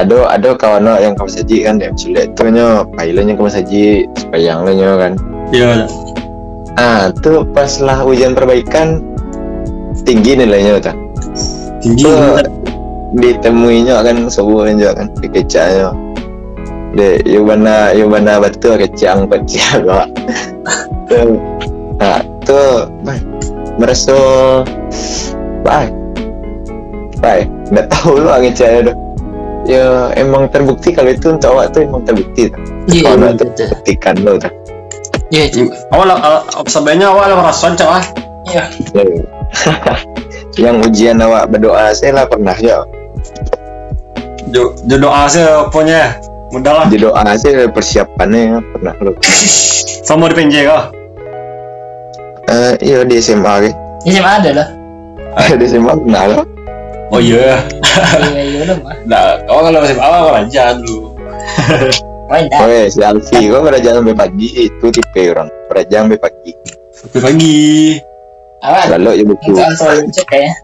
ada 0.00 0.16
ada 0.28 0.48
kawan 0.56 0.88
nak 0.88 0.98
yang 1.04 1.14
kamu 1.14 1.30
saji 1.30 1.56
kan 1.64 1.78
de 1.78 1.88
celia 1.94 2.26
itu 2.26 2.42
nya 2.48 2.84
pilotnya 2.96 3.34
kamu 3.36 3.50
saji 3.52 3.84
supaya 4.16 4.42
yang 4.42 4.64
lainnya 4.64 4.90
kan. 4.98 5.12
Iya. 5.52 5.84
ah 6.80 7.12
tuh 7.20 7.44
pas 7.52 7.68
lah 7.84 8.00
ujian 8.00 8.32
perbaikan 8.32 9.04
tinggi 10.08 10.40
nilainya 10.40 10.80
tak 10.80 10.96
Tinggi. 11.84 12.06
Tuh, 12.08 12.40
ditemuinya 13.12 14.00
kan 14.00 14.16
semuanya 14.32 14.96
kan 14.96 15.06
dikecaknya 15.20 15.92
de 16.92 17.20
yo 17.24 17.44
mana 17.44 17.92
yo 17.92 18.08
mana 18.08 18.40
batu 18.40 18.76
kecang 18.76 19.28
kecil 19.28 19.84
kok 19.88 20.08
nah 22.00 22.20
tuh 22.44 22.88
bah, 23.04 23.16
merasa 23.80 24.16
baik 25.64 25.92
baik 27.20 27.46
nggak 27.72 27.86
tahu 27.88 28.20
lo 28.20 28.36
kecaknya 28.40 28.92
tuh 28.92 28.96
ya 29.68 30.10
emang 30.18 30.50
terbukti 30.50 30.90
kalau 30.92 31.12
itu 31.12 31.32
untuk 31.32 31.54
awak 31.54 31.70
tuh 31.70 31.86
emang 31.86 32.02
terbukti 32.02 32.50
tak? 32.50 32.58
Iya, 32.90 33.14
Kalau 33.14 33.30
itu 33.30 33.44
betul. 33.46 33.66
buktikan 33.70 34.16
lo 34.26 34.34
tak 34.40 34.52
Iya. 35.32 35.48
Awal 35.96 36.12
awal 36.12 36.44
sebenarnya 36.68 37.08
awal 37.08 37.32
merasa 37.32 37.72
cak 37.72 37.88
ah. 37.88 38.04
Iya. 38.52 38.64
Ya. 38.92 39.04
yang 40.68 40.84
ujian 40.84 41.24
awak 41.24 41.48
berdoa 41.48 41.96
saya 41.96 42.20
lah 42.20 42.26
pernah 42.28 42.52
ya 42.60 42.84
Jo 44.52 44.74
jo 44.86 44.96
doa 45.00 45.26
sih 45.30 45.42
punya. 45.72 46.16
Mudah 46.52 46.84
lah. 46.84 46.86
doa 46.92 47.24
saya 47.40 47.64
persiapannya 47.72 48.60
pernah 48.76 48.92
lo 49.00 49.16
Sama 50.08 50.28
di 50.28 50.36
penjara 50.36 50.68
kah? 50.68 50.84
Eh, 52.52 52.72
iya 52.84 53.08
di 53.08 53.16
SMA 53.24 53.72
Ini 54.04 54.20
SMA 54.20 54.30
ada 54.36 54.50
lah. 54.52 54.68
di 55.56 55.64
SMA 55.64 55.96
pernah 55.96 56.22
lo 56.28 56.44
Oh 57.12 57.20
iya. 57.20 57.60
Iya, 58.32 58.40
iya 58.52 58.62
lah 58.72 58.76
mah. 58.80 58.96
Nah, 59.04 59.36
kau 59.44 59.60
kalau 59.60 59.84
masih 59.84 60.00
awal 60.00 60.20
kau 60.32 60.36
aja 60.40 60.64
dulu. 60.80 61.12
Oke, 62.32 62.88
si 62.88 63.04
Alfi, 63.04 63.52
gua 63.52 63.60
belajar 63.60 64.00
sampai 64.00 64.16
pagi 64.16 64.48
itu 64.56 64.86
tipe 64.88 65.22
orang 65.36 65.52
belajar 65.68 66.08
sampai 66.08 66.16
pagi. 66.16 66.52
Sampai 66.96 67.20
pagi. 67.20 67.60
Awal. 68.64 68.84
Lalu 68.96 69.10
ya 69.20 69.24
buku. 69.28 69.50
Cek 70.16 70.24
kayaknya. 70.24 70.56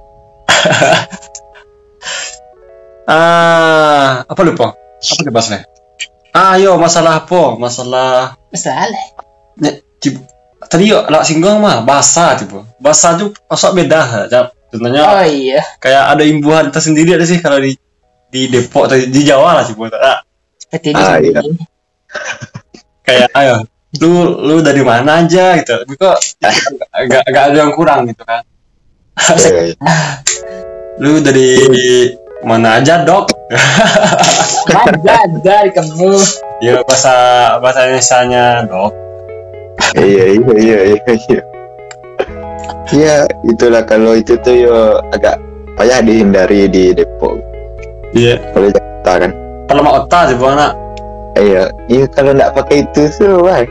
Ah, 3.08 4.20
apa 4.28 4.40
lupa? 4.44 4.76
Apa 4.76 5.22
dibahasnya? 5.24 5.64
Ah, 6.36 6.60
yo 6.60 6.76
masalah 6.76 7.24
apa? 7.24 7.56
Masalah 7.56 8.36
Masalah. 8.52 9.00
Ya, 9.58 9.80
tiba, 9.98 10.20
tadi 10.68 10.92
yuk 10.92 11.08
lah 11.08 11.24
singgung 11.24 11.58
mah 11.58 11.82
bahasa 11.82 12.36
tiba 12.38 12.62
bahasa 12.78 13.18
tuh 13.18 13.34
masuk 13.50 13.74
beda 13.74 14.28
jap 14.30 14.54
contohnya 14.70 15.02
Oh 15.02 15.24
iya. 15.26 15.58
kayak 15.82 16.14
ada 16.14 16.22
imbuhan 16.22 16.70
tersendiri 16.70 17.16
ada 17.18 17.26
sih 17.26 17.42
kalau 17.42 17.58
di 17.58 17.74
di 18.28 18.46
Depok 18.46 18.86
atau 18.86 19.00
di 19.00 19.20
Jawa 19.26 19.58
lah 19.58 19.64
tiba 19.66 19.90
tak 19.90 20.22
Seperti 20.62 20.88
ini. 20.94 21.00
Ah, 21.02 21.16
iya. 21.18 21.40
kayak 23.08 23.28
ayo 23.34 23.56
lu 23.98 24.36
lu 24.36 24.60
dari 24.60 24.84
mana 24.84 25.24
aja 25.24 25.56
gitu 25.58 25.74
tapi 25.74 25.94
kok 25.96 26.16
agak 26.94 27.22
agak 27.24 27.42
ada 27.50 27.56
yang 27.56 27.72
kurang 27.72 28.04
gitu 28.06 28.22
kan 28.22 28.44
Eh, 29.18 29.74
lu 31.02 31.18
dari 31.18 31.56
mana 32.44 32.78
aja 32.78 33.02
dok 33.02 33.30
Ada, 34.68 35.18
dari 35.42 35.70
kamu. 35.72 36.12
ya 36.60 36.82
bahasa 36.84 37.14
bahasa 37.58 37.80
Indonesia 37.86 38.20
dok 38.66 38.92
Iya, 39.94 40.24
iya, 40.34 40.54
iya, 40.58 40.78
iya, 40.90 41.12
iya. 41.30 41.40
Iya, 42.88 43.16
itulah 43.46 43.86
kalau 43.86 44.18
itu 44.18 44.34
tuh 44.42 44.54
yo 44.58 44.78
agak 45.14 45.38
payah 45.78 46.02
dihindari 46.02 46.66
di 46.66 46.90
Depok. 46.90 47.38
iya 48.10 48.42
Kalau 48.52 48.68
Jakarta 48.68 49.12
kan. 49.22 49.30
kalau 49.70 49.80
mau 49.86 49.94
otak 50.02 50.34
tiba 50.34 50.46
anak 50.50 50.72
Iya, 51.38 51.70
iya 51.86 52.04
kalau 52.10 52.34
nggak 52.34 52.50
pakai 52.58 52.82
itu 52.82 53.06
tuh, 53.14 53.46
wah, 53.46 53.62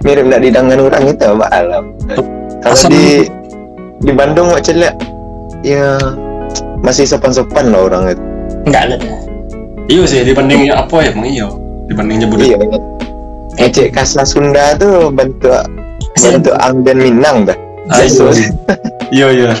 mirip 0.00 0.24
nggak 0.24 0.40
didangan 0.40 0.80
orang 0.80 1.04
itu, 1.12 1.26
Pak 1.28 1.50
Alam. 1.52 1.84
Kalau 2.64 2.76
di 2.88 3.28
di 4.00 4.12
Bandung 4.16 4.48
mak 4.48 4.64
celak, 4.64 4.96
ya 5.60 6.00
masih 6.82 7.06
sopan-sopan 7.06 7.70
lah 7.70 7.80
orang 7.82 8.02
itu. 8.10 8.22
Enggak 8.62 8.82
ada. 8.86 8.96
iya 9.86 10.02
sih 10.06 10.22
dibanding 10.22 10.70
apa 10.70 10.94
ya 11.02 11.10
emang 11.10 11.26
iya 11.26 11.46
dibanding 11.86 12.22
nyebut 12.22 12.38
Iya. 12.38 12.56
Ngecek 13.52 13.92
kasa 13.92 14.22
Sunda 14.22 14.78
tuh 14.78 15.10
bentuk 15.10 15.58
bentuk 16.16 16.54
ang 16.56 16.80
dan 16.82 16.98
Minang 16.98 17.44
dah. 17.44 17.58
Ah, 17.86 17.98
Jason. 18.00 18.30
iya 19.10 19.26
iya 19.28 19.52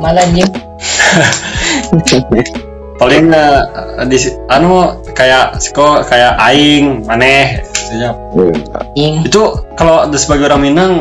Malah 0.00 0.24
anjing. 0.24 0.48
paling 2.96 3.28
eh, 3.28 3.60
di 4.08 4.16
si- 4.16 4.32
anu 4.48 4.88
kayak 5.12 5.60
siko 5.60 6.00
kayak 6.02 6.32
aing 6.40 7.04
maneh 7.04 7.60
ya. 7.92 8.10
Iya. 8.96 9.20
itu 9.22 9.42
kalau 9.76 10.08
ada 10.08 10.16
sebagai 10.16 10.48
orang 10.48 10.64
Minang 10.64 10.92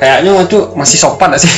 kayaknya 0.00 0.40
itu 0.40 0.72
masih 0.72 0.96
sopan 0.96 1.36
gak 1.36 1.44
sih 1.44 1.52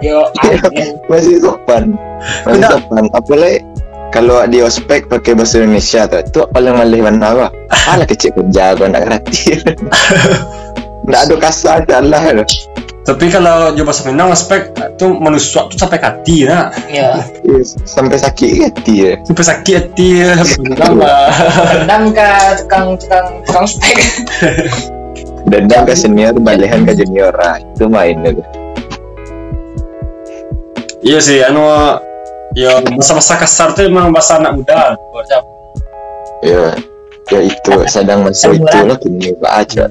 Yo. 0.00 0.22
Masih 1.10 1.42
sopan. 1.42 1.98
Udah. 2.46 2.70
sopan. 2.76 3.04
Apalagi 3.12 3.62
kalau 4.08 4.40
di 4.48 4.64
ospek 4.64 5.06
pakai 5.06 5.36
bahasa 5.36 5.60
Indonesia 5.60 6.08
tuh, 6.08 6.20
itu 6.24 6.40
paling 6.48 6.74
malih 6.74 7.00
mana 7.04 7.26
apa? 7.28 7.46
Alah 7.86 8.08
kecil 8.08 8.32
kerja 8.32 8.72
kau 8.74 8.88
nak 8.88 9.04
ngerti. 9.04 9.60
Nggak 11.08 11.20
ada 11.24 11.34
kasar 11.40 11.76
adalah. 11.84 12.44
tapi 13.08 13.32
kalau 13.32 13.72
jauh 13.72 13.88
bahasa 13.88 14.04
Minang 14.04 14.28
aspek 14.28 14.68
itu 14.76 15.08
manusia 15.16 15.64
tuh 15.64 15.80
sampai 15.80 15.96
kati 15.96 16.44
nah 16.44 16.68
Iya. 16.92 17.24
Sampai 17.88 18.20
sakit 18.20 18.68
hati 18.68 18.94
ya. 19.00 19.12
sampai 19.24 19.44
sakit 19.48 19.74
hati 19.80 20.08
Minang 20.60 21.00
lah 21.00 21.32
Rendam 21.72 22.12
ke 22.12 22.28
tukang 22.60 23.00
tukang 23.00 23.26
tukang 23.48 23.64
spek. 23.64 23.96
Dendam 25.48 25.88
ke 25.88 25.96
senior, 25.96 26.36
balihan 26.36 26.84
ke 26.84 26.92
junior. 26.92 27.32
Ah, 27.40 27.56
itu 27.56 27.88
main 27.88 28.20
dulu. 28.20 28.44
iya 31.00 31.16
sih 31.16 31.40
anu 31.40 31.64
ya 32.58 32.82
bahasa-bahasa 32.82 33.34
kasar 33.38 33.68
tuh 33.78 33.86
emang 33.86 34.10
bahasa 34.10 34.42
anak 34.42 34.58
muda. 34.58 34.98
Ya, 36.42 36.74
ya 37.30 37.40
itu 37.46 37.72
sedang 37.86 38.26
masuk 38.26 38.58
itu 38.58 38.78
lah 38.82 38.98
kini 38.98 39.30
aja. 39.46 39.86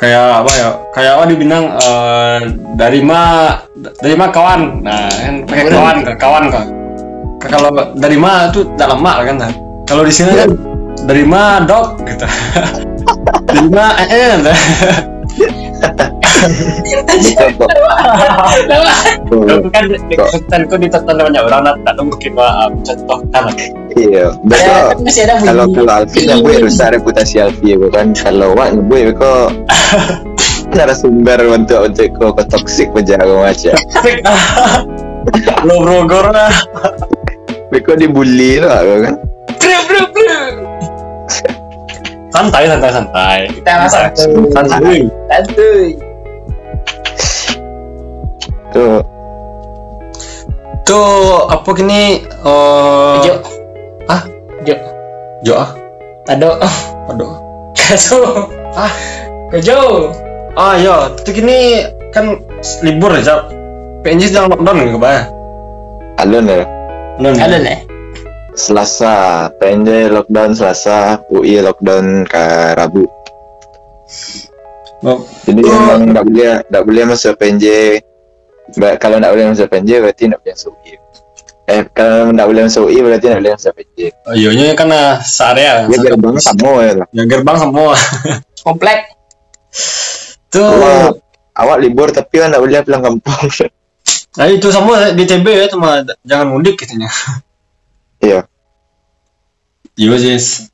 kayak 0.00 0.40
apa 0.40 0.52
ya 0.56 0.68
kayak 0.96 1.12
apa 1.12 1.24
di 1.28 1.36
Minang 1.36 1.76
eh, 1.76 2.40
dari 2.80 3.04
ma 3.04 3.52
dari 4.00 4.16
ma 4.16 4.32
kawan. 4.32 4.80
Nah 4.80 5.12
kan 5.12 5.34
pakai 5.44 5.64
kawan 5.68 5.96
ke 6.08 6.12
kawan 6.16 6.44
kan 6.48 6.66
kalau 7.44 7.68
dari 8.00 8.16
ma 8.16 8.48
itu 8.48 8.64
dalam 8.80 9.04
mak 9.04 9.28
kan 9.28 9.36
nah. 9.36 9.52
kalau 9.84 10.00
di 10.00 10.12
sini 10.12 10.32
kan 10.32 10.50
dari 11.04 11.22
ma 11.22 11.60
dok 11.62 12.00
gitu. 12.08 12.26
Dari 13.50 13.66
ma 13.66 13.98
eh 13.98 14.38
eh 14.38 14.56
Oh, 19.30 19.46
kan 20.50 20.60
kok 20.66 20.78
ditonton 20.80 21.14
banyak 21.20 21.42
orang 21.46 21.62
nah, 21.62 21.74
tak 21.86 21.94
mungkin 22.02 22.32
mah 22.34 22.70
mencontohkan 22.72 23.42
lah. 23.46 23.56
Iya, 23.94 24.30
Ya, 24.50 24.94
betul. 24.96 25.26
ada 25.26 25.34
Kalau 25.42 25.66
kalau 25.70 25.92
Alfi 26.02 26.20
ngebuat 26.26 26.62
rusak 26.64 26.88
reputasi 26.98 27.36
Alfi 27.42 27.74
ya 27.74 27.88
kan. 27.90 28.14
Kalau 28.14 28.54
Wak 28.56 28.74
ngebuat 28.78 29.18
kok 29.18 29.48
narasumber 30.74 31.38
untuk 31.50 31.90
untuk 31.90 32.34
toksik 32.50 32.90
aja 32.94 33.18
kau 33.22 33.42
macam. 33.42 33.74
lo 35.66 35.74
brogor 35.84 36.26
lah 36.32 36.50
Kau 37.84 37.94
dibully 37.98 38.58
lah 38.62 38.82
kan. 38.82 39.14
Bru, 39.60 39.78
bru, 39.86 40.02
bru. 40.10 40.40
santai 42.30 42.70
santai 42.70 42.90
santai 42.94 43.38
Kita 43.50 43.72
masak 43.84 44.14
santai 44.54 44.98
Santuy. 45.28 46.09
Tuh, 48.70 49.02
tuh 50.86 51.50
apa 51.50 51.68
gini 51.74 52.22
eh 52.22 53.14
Jo. 53.22 53.34
Ah? 54.06 54.22
Jo. 54.62 54.76
Jo 55.42 55.54
ah 55.58 55.70
Tado. 56.24 56.50
aduh 57.10 57.34
Kaso. 57.74 58.46
Ah. 58.78 58.92
Kejo. 59.50 60.14
ah 60.54 60.78
ya 60.78 61.10
itu 61.18 61.30
gini 61.34 61.82
kan 62.14 62.38
libur 62.82 63.10
ya 63.18 63.22
Cap. 63.26 63.40
PNJ 64.00 64.30
sedang 64.30 64.48
lockdown 64.48 64.94
ke 64.94 64.98
bah? 64.98 65.26
Alun 66.22 66.46
ya. 66.46 66.64
Alun 67.18 67.34
ya? 67.34 67.42
Ada 67.44 67.58
lah. 67.58 67.78
Selasa, 68.56 69.16
PNJ 69.60 70.08
lockdown 70.08 70.56
Selasa, 70.56 71.20
UI 71.28 71.60
lockdown 71.60 72.24
ke 72.24 72.44
Rabu. 72.78 73.04
Oh, 75.00 75.20
Jadi 75.44 75.60
Oh. 75.64 75.72
emang 75.72 76.12
nggak 76.12 76.24
boleh 76.28 76.52
nggak 76.68 76.84
boleh 76.84 77.02
masuk 77.08 77.32
PNJ. 77.36 77.64
Kalau 78.76 79.16
nggak 79.18 79.32
boleh 79.32 79.46
masuk 79.50 79.66
PNJ 79.66 79.90
berarti 80.02 80.22
nggak 80.30 80.40
boleh 80.40 80.54
masuk 80.54 80.72
UI. 80.82 80.94
Eh 81.70 81.82
kalau 81.94 82.34
nggak 82.34 82.48
boleh 82.50 82.62
masuk 82.66 82.82
UI 82.90 83.00
berarti 83.02 83.24
nggak 83.30 83.40
boleh 83.42 83.52
masuk 83.54 83.72
PNJ. 83.74 83.98
oh, 84.26 84.34
iyonya 84.34 84.66
kan 84.78 84.88
uh, 84.90 85.14
searea. 85.22 85.86
Ya 85.86 85.98
gerbang 85.98 86.36
sama 86.38 86.70
ya 86.82 86.92
lah. 87.02 87.06
Ya 87.16 87.22
gerbang 87.26 87.56
semua. 87.58 87.94
Komplek. 88.62 88.98
Tuh. 90.50 90.66
Awak, 90.66 91.22
awak 91.54 91.76
libur 91.78 92.08
tapi 92.10 92.42
kan 92.42 92.50
nggak 92.50 92.62
boleh 92.62 92.82
pulang 92.82 93.02
kampung. 93.02 93.50
Nah 94.30 94.46
itu 94.46 94.70
sama 94.70 95.10
di 95.10 95.26
TB 95.26 95.42
ya 95.42 95.66
cuma 95.66 96.06
jangan 96.22 96.54
mudik 96.54 96.78
katanya. 96.78 97.10
Iya. 98.20 98.44
Iya 99.96 100.16
sih. 100.20 100.68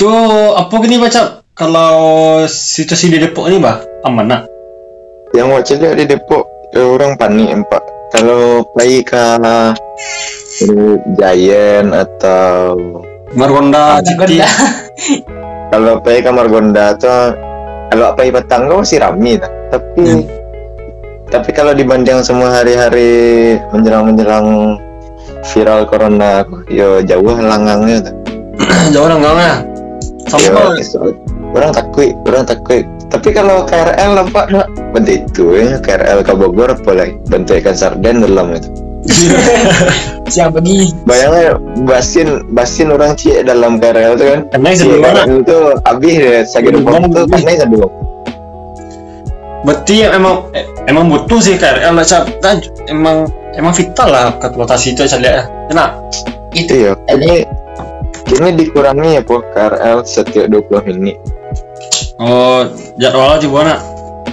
Tuh 0.00 0.56
apa 0.56 0.72
gini 0.80 0.96
baca 0.96 1.44
kalau 1.52 1.92
situasi 2.48 3.12
di 3.12 3.20
Depok 3.20 3.52
ini 3.52 3.60
bah 3.60 3.84
aman 4.08 4.24
nah. 4.24 4.42
Yang 5.36 5.48
waktu 5.52 5.72
lihat 5.76 5.96
di 6.00 6.04
Depok 6.08 6.48
orang 6.76 7.16
panik 7.16 7.48
empat. 7.52 7.82
Kalau 8.12 8.64
pergi 8.72 9.04
ke 9.04 9.24
eh, 10.64 10.94
Giant 11.16 11.88
atau 11.92 12.76
Margonda, 13.36 14.00
Citi. 14.00 14.16
Margonda. 14.16 14.48
kalau 15.72 15.92
pergi 16.00 16.20
ke 16.24 16.30
Margonda 16.32 16.86
tuh 16.96 17.36
kalau 17.88 18.12
pergi 18.16 18.30
petang 18.32 18.62
kau 18.68 18.80
masih 18.84 19.00
ramai 19.00 19.40
tak? 19.40 19.52
Tapi 19.72 20.00
Hmm. 20.00 20.24
tapi 21.28 21.50
kalau 21.52 21.76
dibanding 21.76 22.24
semua 22.24 22.48
hari-hari 22.48 23.56
menjelang-menjelang 23.72 24.80
viral 25.52 25.84
corona, 25.84 26.40
yo 26.72 27.04
jauh 27.04 27.36
langangnya 27.36 28.08
tuh. 28.08 28.14
Jauh 28.96 29.06
orang 29.06 29.20
ya. 29.38 29.54
Orang 31.56 31.72
takut, 31.72 32.12
orang 32.28 32.44
takut. 32.44 32.84
Tapi 33.08 33.28
kalau 33.32 33.64
KRL 33.64 34.20
nampak 34.20 34.52
nak 34.52 34.68
bentuk 34.92 35.24
itu 35.24 35.44
ya 35.56 35.80
KRL 35.80 36.20
ke 36.20 36.32
Bogor 36.36 36.76
lagi 36.92 37.16
bentuk 37.32 37.56
ikan 37.64 37.72
sarden 37.72 38.20
dalam 38.20 38.52
itu. 38.52 38.68
Siang 40.32 40.52
pergi. 40.52 40.92
Bayangnya 41.08 41.56
basin 41.88 42.44
basin 42.52 42.92
orang 42.92 43.16
cie 43.16 43.40
dalam 43.40 43.80
KRL 43.80 44.20
itu 44.20 44.24
kan. 44.28 44.40
karena 44.52 44.68
sebelum 44.76 45.40
itu 45.40 45.58
habis 45.88 46.14
deh 46.20 46.36
sakit 46.44 46.70
Sebelum 46.76 46.84
mana 46.84 47.06
itu 47.08 47.22
karena 47.32 47.50
itu 47.56 47.88
Berarti 49.58 49.96
emang 50.06 50.36
emang 50.86 51.04
butuh 51.08 51.40
sih 51.40 51.56
KRL 51.56 51.96
lah 51.96 52.04
Cap. 52.04 52.28
Kan 52.44 52.60
emang 52.92 53.26
emang 53.56 53.72
vital 53.72 54.08
lah 54.12 54.36
transportasi 54.36 54.92
itu 54.92 55.08
saya 55.08 55.20
lihat. 55.24 55.44
Enak. 55.72 55.90
Itu. 56.52 56.72
Iya, 56.76 56.92
ini 57.16 57.48
ini 58.28 58.48
dikurangi 58.52 59.16
ya 59.16 59.22
po 59.24 59.40
KRL 59.56 60.04
setiap 60.04 60.52
20 60.52 60.92
menit. 60.92 61.16
Oh 62.18 62.66
jadwalnya 62.98 63.38
di 63.38 63.46
mana? 63.46 63.74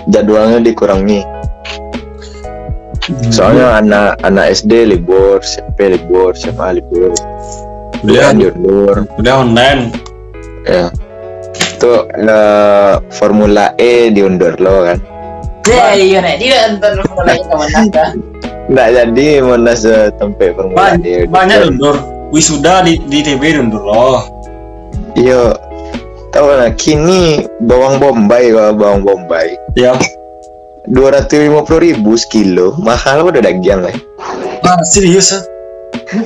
Jadwalnya 0.10 0.58
dikurangi. 0.58 1.22
Soalnya 3.30 3.78
anak 3.78 4.18
anak 4.26 4.58
SD 4.58 4.90
libur, 4.90 5.38
SMP 5.46 5.94
libur, 5.94 6.34
SMA 6.34 6.82
libur, 6.82 7.14
kuliah 8.02 8.34
kuliah 8.34 8.50
diundur. 8.50 8.96
kuliah 9.14 9.38
online. 9.38 9.94
Ya. 10.66 10.90
Itu 11.54 12.10
eh, 12.10 12.94
Formula 13.14 13.78
E 13.78 14.10
diundur 14.10 14.58
lo 14.58 14.90
kan. 14.90 14.98
Ya, 15.70 15.94
iya 15.94 16.26
nih. 16.26 16.42
Tidak 16.42 16.62
nonton 16.82 17.06
mulai 17.14 17.38
ke 17.38 17.54
mana 17.54 17.80
dah. 17.94 18.10
Nggak 18.66 18.88
jadi 18.98 19.28
Monas 19.46 19.86
tempe 20.18 20.58
Formula 20.58 20.98
E. 21.06 21.30
banyak 21.30 21.70
undur. 21.70 22.02
Wisuda 22.34 22.82
di 22.82 22.98
di 23.06 23.22
TB 23.22 23.62
undur 23.62 23.86
loh. 23.86 24.26
Iya. 25.14 25.54
Tahu 26.36 26.52
lah, 26.52 26.68
kini 26.76 27.48
bawang 27.64 27.96
bombay 27.96 28.52
kalau 28.52 28.76
bawang 28.76 29.02
bombay 29.02 29.56
Ya. 29.72 29.96
dua 30.86 31.16
ratus 31.16 31.40
lima 31.42 31.64
puluh 31.64 31.88
ribu 31.88 32.14
sekilo 32.14 32.76
mahal 32.78 33.26
udah 33.26 33.40
dagian 33.40 33.82
lah 33.82 33.96
Ah, 34.62 34.78
serius 34.84 35.32
ah. 35.32 35.42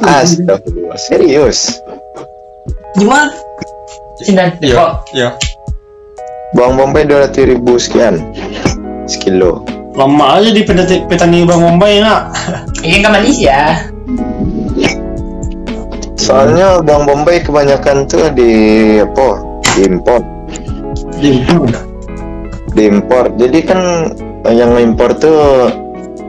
Astagfirullah 0.03 0.97
serius 0.99 1.77
Gimana? 2.97 3.29
Sindan. 4.19 4.57
Iya. 4.59 4.75
Kok 4.75 4.91
Iya. 5.13 5.29
bawang 6.51 6.75
bombay 6.75 7.05
dua 7.05 7.23
ratus 7.23 7.45
ribu 7.45 7.77
sekian 7.77 8.17
sekilo 9.05 9.61
Lama 9.93 10.39
aja 10.39 10.49
di 10.49 10.63
petani, 10.63 11.03
petani 11.05 11.43
Bang 11.43 11.59
Bombay 11.59 11.99
nak. 11.99 12.31
ingin 12.81 13.05
ke 13.05 13.09
Malaysia? 13.09 13.57
soalnya 16.15 16.81
bawang 16.81 17.05
bombay 17.05 17.41
kebanyakan 17.41 18.05
tuh 18.05 18.29
di 18.31 18.51
apa 19.01 19.29
diimpor 19.79 20.19
Diimpor. 21.23 21.71
diimpor 22.75 23.25
jadi 23.39 23.59
kan 23.63 23.81
yang 24.51 24.75
impor 24.75 25.15
tuh 25.15 25.71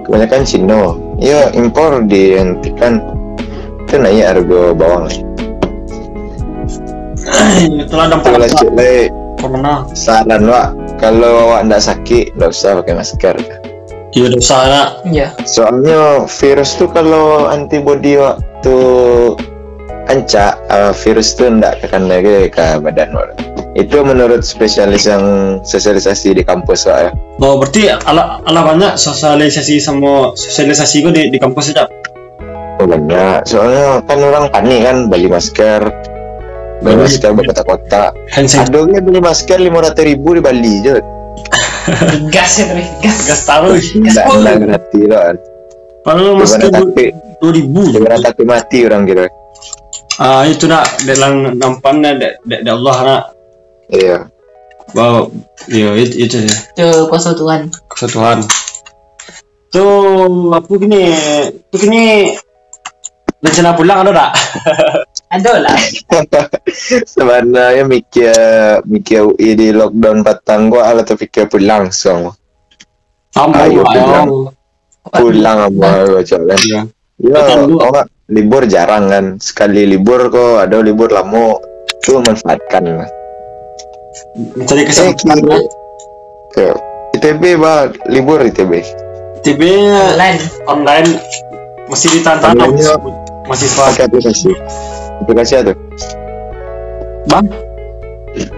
kebanyakan 0.07 0.47
Cino 0.47 0.99
ya 1.19 1.51
impor 1.55 2.07
dihentikan 2.07 3.03
itu 3.91 3.99
naik 3.99 4.23
harga 4.23 4.63
bawang. 4.79 5.11
Itulah 7.67 8.07
dampak 8.07 8.39
lanjut 8.39 8.71
saran 9.99 10.47
wa 10.47 10.71
kalau 11.03 11.51
awak 11.51 11.67
ndak 11.67 11.83
sakit 11.83 12.31
nggak 12.39 12.55
usah 12.55 12.79
pakai 12.79 12.95
masker. 12.95 13.37
Iya 14.15 14.27
dosa 14.31 14.59
nak. 14.67 14.89
Iya. 15.11 15.35
Soalnya 15.43 16.27
virus 16.27 16.79
tuh 16.79 16.91
kalau 16.91 17.51
antibody 17.51 18.15
waktu 18.19 18.79
ancak 20.11 20.59
uh, 20.69 20.93
virus 21.07 21.39
tuh 21.39 21.47
ndak 21.47 21.79
akan 21.87 22.11
lagi 22.11 22.51
ke 22.51 22.83
badan 22.83 23.15
orang. 23.15 23.39
Itu 23.79 24.03
menurut 24.03 24.43
spesialis 24.43 25.07
yang 25.07 25.23
sosialisasi 25.63 26.35
di 26.35 26.43
kampus 26.43 26.91
Wak, 26.91 26.99
ya. 26.99 27.11
Oh 27.39 27.63
berarti 27.63 27.87
ala 27.95 28.43
ala 28.43 28.61
banyak 28.67 28.99
sosialisasi 28.99 29.79
sama 29.79 30.35
sosialisasi 30.35 31.07
gue 31.07 31.13
di 31.15 31.23
di 31.31 31.39
kampus 31.39 31.71
aja. 31.71 31.87
Oh, 32.81 32.89
banyak. 32.89 33.45
Soalnya 33.47 34.03
kan 34.09 34.19
orang 34.19 34.45
panik 34.51 34.81
kan 34.83 34.97
beli 35.07 35.31
masker. 35.31 35.87
Beli 36.81 36.97
masker 36.97 37.31
ke 37.37 37.43
kota-kota. 37.47 38.05
Hand 38.33 38.49
sanitizer. 38.49 38.89
Aduh, 38.89 39.05
beli 39.05 39.21
masker 39.21 39.59
lima 39.61 39.85
ratus 39.85 40.03
ribu 40.03 40.35
di 40.35 40.43
Bali 40.43 40.75
je. 40.83 40.97
Gas 42.35 42.59
ya 42.59 42.65
terus. 42.73 42.89
Gas. 43.05 43.19
Gas 43.29 43.41
taruh. 43.47 43.77
Nggak 43.79 44.25
nggak 44.27 44.57
gratis 44.67 45.05
loh. 45.07 45.23
Padahal 46.01 46.33
masker 46.41 46.69
tapi 46.73 47.05
dua 47.39 47.53
ribu. 47.53 47.81
gimana 47.93 48.17
tapi 48.19 48.43
mati 48.49 48.79
orang 48.89 49.05
kira. 49.05 49.29
Ah 50.21 50.45
itu 50.45 50.69
nak 50.69 50.85
dalam 51.09 51.57
nampannya 51.57 52.21
dari 52.45 52.69
Allah 52.69 52.97
nak. 53.01 53.23
Iya. 53.89 54.29
Wow, 54.93 55.33
iya 55.73 55.97
itu 55.97 56.29
itu 56.29 56.37
sih. 56.45 56.57
Tuh 56.77 57.09
kuasa 57.09 57.33
Tuhan. 57.33 57.73
kesatuan. 57.89 58.45
Tuh 59.73 60.53
apa 60.53 60.69
gini? 60.77 61.15
Tuh 61.73 61.79
gini 61.81 62.37
rencana 63.41 63.73
pulang 63.73 64.05
ada 64.05 64.13
tak? 64.13 64.31
Ada 65.31 65.63
lah. 65.63 65.79
Sebenarnya 67.15 67.87
mikir 67.87 68.35
mikir 68.83 69.31
UI 69.31 69.55
di 69.55 69.71
lockdown 69.71 70.27
patang 70.27 70.75
gua 70.75 70.91
ala 70.91 71.07
terfikir 71.07 71.47
pulang 71.47 71.95
semua. 71.95 72.35
Sama 73.31 73.63
Ayo, 73.63 73.87
ayo. 73.87 74.51
Pulang 75.07 75.71
sama 75.71 75.89
gua 76.03 76.21
coba. 76.27 76.55
Iya. 76.59 76.81
Ya, 77.23 77.63
Bu. 77.63 77.79
orang 77.79 78.11
libur 78.31 78.63
jarang 78.65 79.11
kan. 79.11 79.25
Sekali 79.37 79.85
libur 79.85 80.31
kok 80.31 80.65
ada 80.65 80.79
libur 80.81 81.11
lama 81.11 81.59
tuh 82.01 82.23
manfaatkan. 82.23 83.05
Mencari 84.57 84.83
Eh, 84.83 84.87
kesempatan. 84.87 85.39
kira. 85.39 85.59
Ke 86.51 86.65
ITB 87.19 87.43
bah 87.59 87.91
libur 88.07 88.39
ITB. 88.41 88.83
TB 89.41 89.61
Online. 90.13 90.39
online 90.69 91.09
masih 91.89 92.13
ditantang 92.13 92.55
Online-nya 92.55 92.95
mahasiswa. 93.49 93.85
Pakai 93.91 94.05
aplikasi. 94.07 94.51
Aplikasi 95.21 95.53
apa 95.59 95.73
tuh? 95.73 95.77
Bang, 97.29 97.47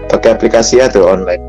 Pakai 0.07 0.29
aplikasi 0.31 0.79
apa 0.79 0.93
tuh 0.93 1.03
online. 1.07 1.41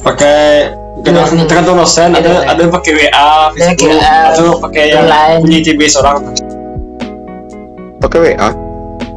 pakai 0.00 0.68
tergantung 1.04 1.76
dosen 1.76 2.12
ada 2.12 2.44
ada 2.44 2.60
yang 2.60 2.72
pakai 2.72 2.92
WA, 2.92 3.52
Facebook, 3.52 4.00
atau 4.00 4.56
pakai 4.60 4.92
yang 4.92 5.08
punya 5.40 5.58
TB 5.60 5.80
seorang. 5.88 6.20
Pakai 8.00 8.18
WA. 8.32 8.50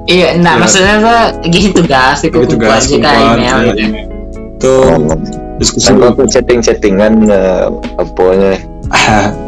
Iya, 0.03 0.35
nah 0.43 0.59
maksudnya 0.59 0.99
tuh 0.99 1.47
ngisi 1.47 1.71
tugas, 1.71 2.19
Itu 2.27 2.43
tugas 2.43 2.91
aja 2.91 2.97
kan 2.99 3.39
email 3.39 3.57
gitu. 3.71 3.99
Tuh 4.59 4.83
Oh. 4.99 5.15
diskusi. 5.59 5.87
Kan 5.87 6.03
gua 6.03 6.27
chatting-chattingan 6.27 7.13
eh, 7.31 7.71
apanya. 7.95 8.59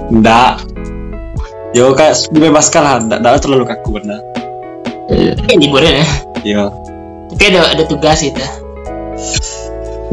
Enggak. 0.07 0.63
Yo 1.75 1.91
kayak 1.91 2.15
dibebaskan 2.31 2.81
lah, 2.87 2.95
enggak 3.03 3.19
enggak 3.19 3.43
terlalu 3.43 3.65
kaku 3.67 3.99
benar. 3.99 4.23
Iya. 5.11 5.35
Liburan 5.59 5.91
ya. 5.91 6.07
Iya. 6.47 6.63
Tapi 7.35 7.43
ada 7.51 7.59
ada 7.75 7.83
tugas 7.83 8.23
itu. 8.23 8.39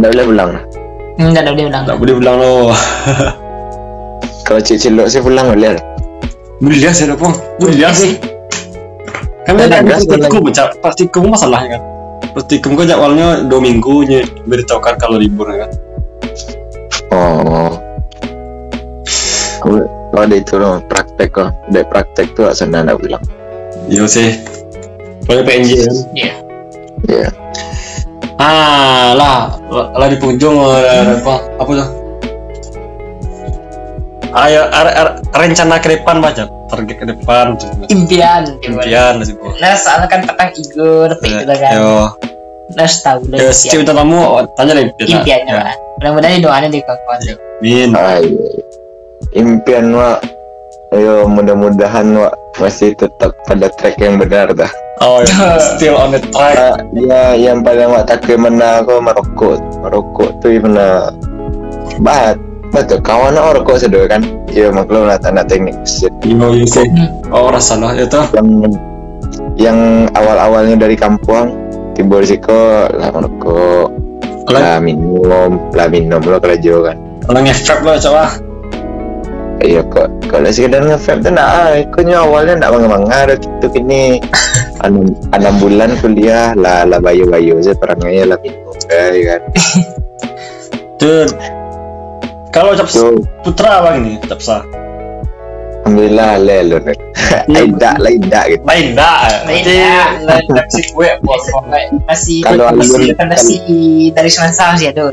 Nggak 0.02 0.10
boleh 0.10 0.26
pulang. 0.26 0.50
Enggak 1.22 1.46
ada 1.46 1.50
dia 1.54 1.66
bilang. 1.70 1.82
Enggak 1.86 1.98
boleh 2.02 2.14
bilang 2.18 2.36
lo. 2.42 2.54
Kalau 4.42 4.58
cik 4.58 4.74
cilok 4.82 5.06
sih 5.06 5.22
pulang 5.22 5.54
boleh. 5.54 5.78
Mulia 6.58 6.90
sih 6.90 7.06
dong, 7.06 7.18
mulia 7.62 7.94
sih. 7.94 8.18
Kan 9.43 9.59
Ada 9.59 9.64
ada 9.66 9.78
gas 9.82 10.07
dan 10.07 10.22
praktikum, 10.22 10.43
Cak. 10.55 10.68
praktikum 10.78 11.22
masalahnya 11.34 11.78
kan. 11.78 11.82
Praktikum 12.32 12.72
kan 12.78 12.86
jadwalnya 12.86 13.43
dua 13.51 13.61
minggu 13.61 14.07
nya 14.07 14.22
beritahukan 14.47 14.95
kalau 15.03 15.18
libur 15.18 15.51
kan. 15.51 15.70
Oh. 17.11 17.74
Kalau 19.62 19.82
kalau 20.12 20.22
ada 20.22 20.36
itu 20.36 20.55
loh, 20.61 20.78
praktek 20.86 21.34
kok. 21.34 21.51
Dari 21.72 21.86
praktek 21.88 22.38
tuh 22.38 22.55
senang 22.55 22.86
nak 22.86 23.03
bilang. 23.03 23.22
Iya 23.90 24.07
sih. 24.07 24.30
Soalnya 25.26 25.45
PNJ 25.49 25.70
kan. 25.82 25.97
Iya. 26.14 26.32
Iya. 27.11 27.28
Ah 28.38 29.14
lah, 29.14 29.55
lah 29.70 30.07
di 30.11 30.18
penghujung 30.18 30.66
ada 30.66 31.14
apa? 31.18 31.36
Apa 31.62 31.70
tuh? 31.78 32.01
Ayo, 34.33 34.64
ar- 34.72 34.95
ar- 34.97 35.16
rencana 35.35 35.76
ke 35.76 35.93
depan 35.93 36.16
baca, 36.18 36.49
target 36.72 36.97
ke 36.97 37.05
depan, 37.05 37.53
Impian. 37.87 38.49
impian 38.64 39.20
sih 39.20 39.37
bu. 39.37 39.53
Nah, 39.61 39.76
soalnya 39.76 40.09
kan 40.09 40.24
petang 40.24 40.51
Igor, 40.57 41.12
gitu 41.20 41.53
kan. 41.53 41.76
Yo, 41.76 42.09
Nah, 42.72 42.89
tahu 42.89 43.28
yo, 43.28 43.37
lah 43.37 43.53
si 43.53 43.68
impian. 43.68 43.85
utamamu 43.85 44.41
tanya 44.57 44.72
lah 44.72 44.83
impian. 44.89 45.20
impiannya 45.20 45.53
Ya, 45.53 45.61
lah. 45.68 45.74
Mudah-mudahan 46.01 46.41
doanya 46.41 46.68
di 46.68 46.80
kawan 46.80 47.20
Min. 47.61 47.91
Impian 49.33 49.87
wa 49.93 50.16
ayo 50.93 51.24
mudah-mudahan 51.24 52.05
wa 52.12 52.28
masih 52.57 52.93
tetap 52.97 53.33
pada 53.45 53.68
track 53.76 53.97
yang 53.97 54.16
benar 54.16 54.53
dah. 54.53 54.68
Oh, 55.01 55.20
ya. 55.20 55.57
still 55.76 55.97
on 55.97 56.12
the 56.12 56.20
track. 56.33 56.57
Ah, 56.57 56.74
ya 56.95 57.22
yang 57.33 57.61
paling 57.61 57.89
wa 57.89 58.01
takut 58.01 58.37
mana 58.37 58.80
aku 58.80 58.97
merokok. 58.97 59.61
Merokok 59.80 60.30
tuh 60.41 60.57
mana 60.59 61.12
bat. 62.01 62.37
Betul, 62.72 63.04
kawan 63.04 63.36
nak 63.36 63.60
rokok 63.60 63.76
sedih 63.84 64.08
kan? 64.08 64.24
Ya 64.48 64.72
maklum 64.72 65.04
lah 65.04 65.20
tanda 65.20 65.44
teknik 65.44 65.76
mesin. 65.84 66.08
Yo, 66.24 66.56
yo 66.56 66.64
sih. 66.64 66.88
Oh, 67.28 67.52
rasalah 67.52 67.92
itu. 67.92 68.16
Yang 68.32 68.48
yang 69.60 69.78
awal-awalnya 70.16 70.80
dari 70.80 70.96
kampung 70.96 71.52
timbul 71.92 72.24
risiko 72.24 72.88
lah 72.96 73.12
merokok, 73.12 73.92
Kalau 74.48 74.56
lah 74.58 74.80
minum, 74.80 75.60
lah 75.76 75.86
minum 75.92 76.24
lo 76.24 76.40
kerja 76.40 76.80
kan. 76.88 76.96
kalau 77.28 77.40
ngefek 77.44 77.78
lo 77.84 77.92
coba. 78.00 78.24
Iya 79.62 79.78
kok 79.86 80.10
kalau 80.26 80.50
sekedar 80.50 80.82
nge-vape 80.82 81.22
tuh 81.22 81.30
nah 81.30 81.70
ikutnya 81.78 82.18
awalnya 82.26 82.66
nak 82.66 82.74
bangga-bangga 82.74 83.16
ada 83.30 83.34
gitu 83.38 83.66
kini 83.70 84.18
enam 84.82 85.06
enam 85.38 85.54
bulan 85.62 85.94
kuliah 86.02 86.50
lah 86.58 86.82
lah 86.82 86.98
bayu-bayu 86.98 87.62
aja 87.62 87.70
perangnya 87.78 88.34
lah 88.34 88.38
minum 88.42 88.74
ya 88.90 89.22
kan 89.22 89.40
Tuh. 90.98 91.30
Kalau 92.53 92.76
cap 92.76 92.84
so 92.86 93.16
putra 93.40 93.80
apa 93.80 93.96
ini? 93.96 94.20
Capsa. 94.20 94.61
alhamdulillah 95.82 96.38
le 96.38 96.59
lo 96.62 96.76
nih 96.78 96.94
tidak 97.50 97.98
lah 97.98 98.11
tidak 98.14 98.44
gitu 98.46 98.62
Lain. 98.62 98.86
Lain 98.94 99.50
Jadi 99.50 99.72
dah. 99.74 100.07
lain 100.22 100.46
taksi 100.46 100.80
kue 100.94 101.11
bos. 101.18 101.42
Masih 102.07 102.38
Kalau 102.46 102.70
alun- 102.70 103.18
masih 103.18 103.59
dari 104.14 104.30
semasa 104.30 104.78
sih 104.78 104.86
Adur. 104.86 105.11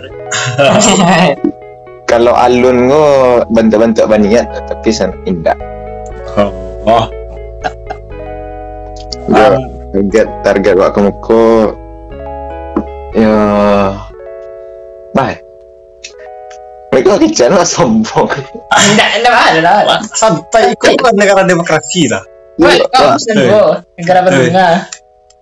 kalau 2.11 2.33
alun 2.33 2.85
go 2.85 3.05
bentuk-bentuk 3.49 4.05
baniat 4.05 4.45
tapi 4.65 4.89
sana 4.89 5.13
indah 5.25 5.57
Oh, 6.85 7.05
Go, 9.25 9.45
target 9.91 10.27
target 10.41 10.73
wak 10.73 10.93
kemuko 10.93 11.73
ya 13.11 13.33
bye 15.13 15.37
mereka 16.99 17.15
kecil 17.23 17.55
lah 17.55 17.63
sombong. 17.63 18.27
Enggak, 18.75 19.09
enggak 19.23 19.35
ada 19.55 19.59
lah. 19.63 19.77
Wah, 19.87 19.99
santai. 20.11 20.75
Ikut 20.75 20.99
kan 20.99 21.15
negara 21.15 21.47
demokrasi 21.47 22.11
lah. 22.11 22.23
Wah, 22.59 22.75
kau 22.91 23.15
Wah, 23.15 23.15
gua 23.15 23.63
negara 23.95 24.19
berbunga. 24.27 24.69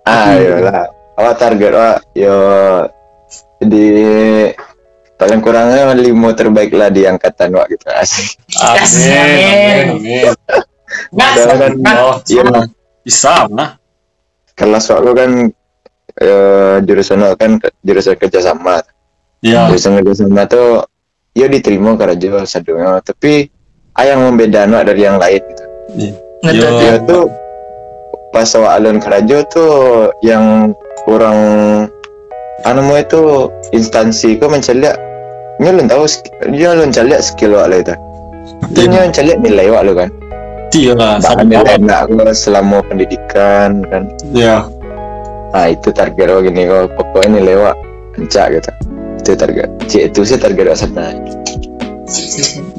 ayo 0.08 0.64
lah 0.64 0.88
awak 1.18 1.36
target 1.36 1.72
wak 1.74 1.98
yo 2.16 2.38
di 3.58 3.84
paling 5.18 5.42
kurangnya 5.42 5.92
lima 5.98 6.30
terbaik 6.32 6.70
lah 6.72 6.88
di 6.94 7.02
angkatan 7.04 7.58
wak 7.58 7.74
gitu. 7.74 7.90
Asik. 7.90 8.38
Amin, 8.62 9.18
amin, 9.18 9.86
amin. 9.98 10.24
Kan 11.10 11.74
nggak. 11.82 11.98
Oh, 11.98 12.16
iya. 12.30 12.70
Bisa 13.02 13.50
nah. 13.50 13.74
kelas 14.54 14.94
wak 14.94 15.00
lu 15.02 15.10
kan 15.12 15.30
eh, 16.22 16.76
jurusan 16.86 17.20
kan 17.34 17.58
jurusan 17.82 18.14
kerjasama. 18.14 18.80
Ya, 19.42 19.66
jurusan 19.66 19.98
kerjasama 19.98 20.46
tuh 20.46 20.86
ya 21.38 21.46
diterima 21.46 21.94
kerja 21.94 22.42
sadunya 22.42 22.98
tapi 23.06 23.46
ada 23.94 24.14
yang 24.14 24.20
membedakan 24.26 24.74
wak 24.74 24.84
dari 24.90 25.02
yang 25.06 25.18
lain 25.18 25.42
gitu. 25.42 25.64
Ngetot. 26.42 26.70
Yo. 26.70 26.78
dia 26.78 26.94
tuh 27.06 27.22
pas 28.34 28.50
awak 28.54 28.72
alun 28.78 28.98
kerajo 28.98 29.38
tuh 29.50 29.72
yang 30.22 30.74
kurang 31.06 31.38
anu 32.66 32.80
mau 32.82 32.98
itu 32.98 33.50
instansi 33.70 34.38
kau 34.38 34.50
menceliak 34.50 34.98
nyalun 35.58 35.90
tahu 35.90 36.06
nyalun 36.50 36.90
celiak 36.90 37.22
skill 37.22 37.54
wak 37.54 37.70
lah 37.70 37.78
itu. 37.82 37.94
Dia 38.74 38.84
nyalun 38.86 39.12
celiak 39.14 39.38
nilai 39.42 39.66
wak 39.70 39.82
lu 39.86 39.94
kan? 39.94 40.10
Iya 40.74 40.92
lah. 40.94 41.16
bahkan 41.22 41.46
nilai 41.48 41.74
enggak 41.80 42.00
aku 42.06 42.12
selama 42.34 42.78
pendidikan 42.86 43.82
kan. 43.88 44.02
Ya, 44.30 44.68
nah 45.54 45.66
itu 45.70 45.90
target 45.90 46.28
wak 46.28 46.42
gini 46.46 46.70
kau 46.70 46.86
pokoknya 46.98 47.42
nilai 47.42 47.54
wak 47.58 47.76
encak 48.18 48.58
gitu 48.58 48.70
itu 49.28 49.36
target 49.36 49.68
itu 49.92 50.24
sih 50.24 50.40
target 50.40 50.72
sana 50.72 51.12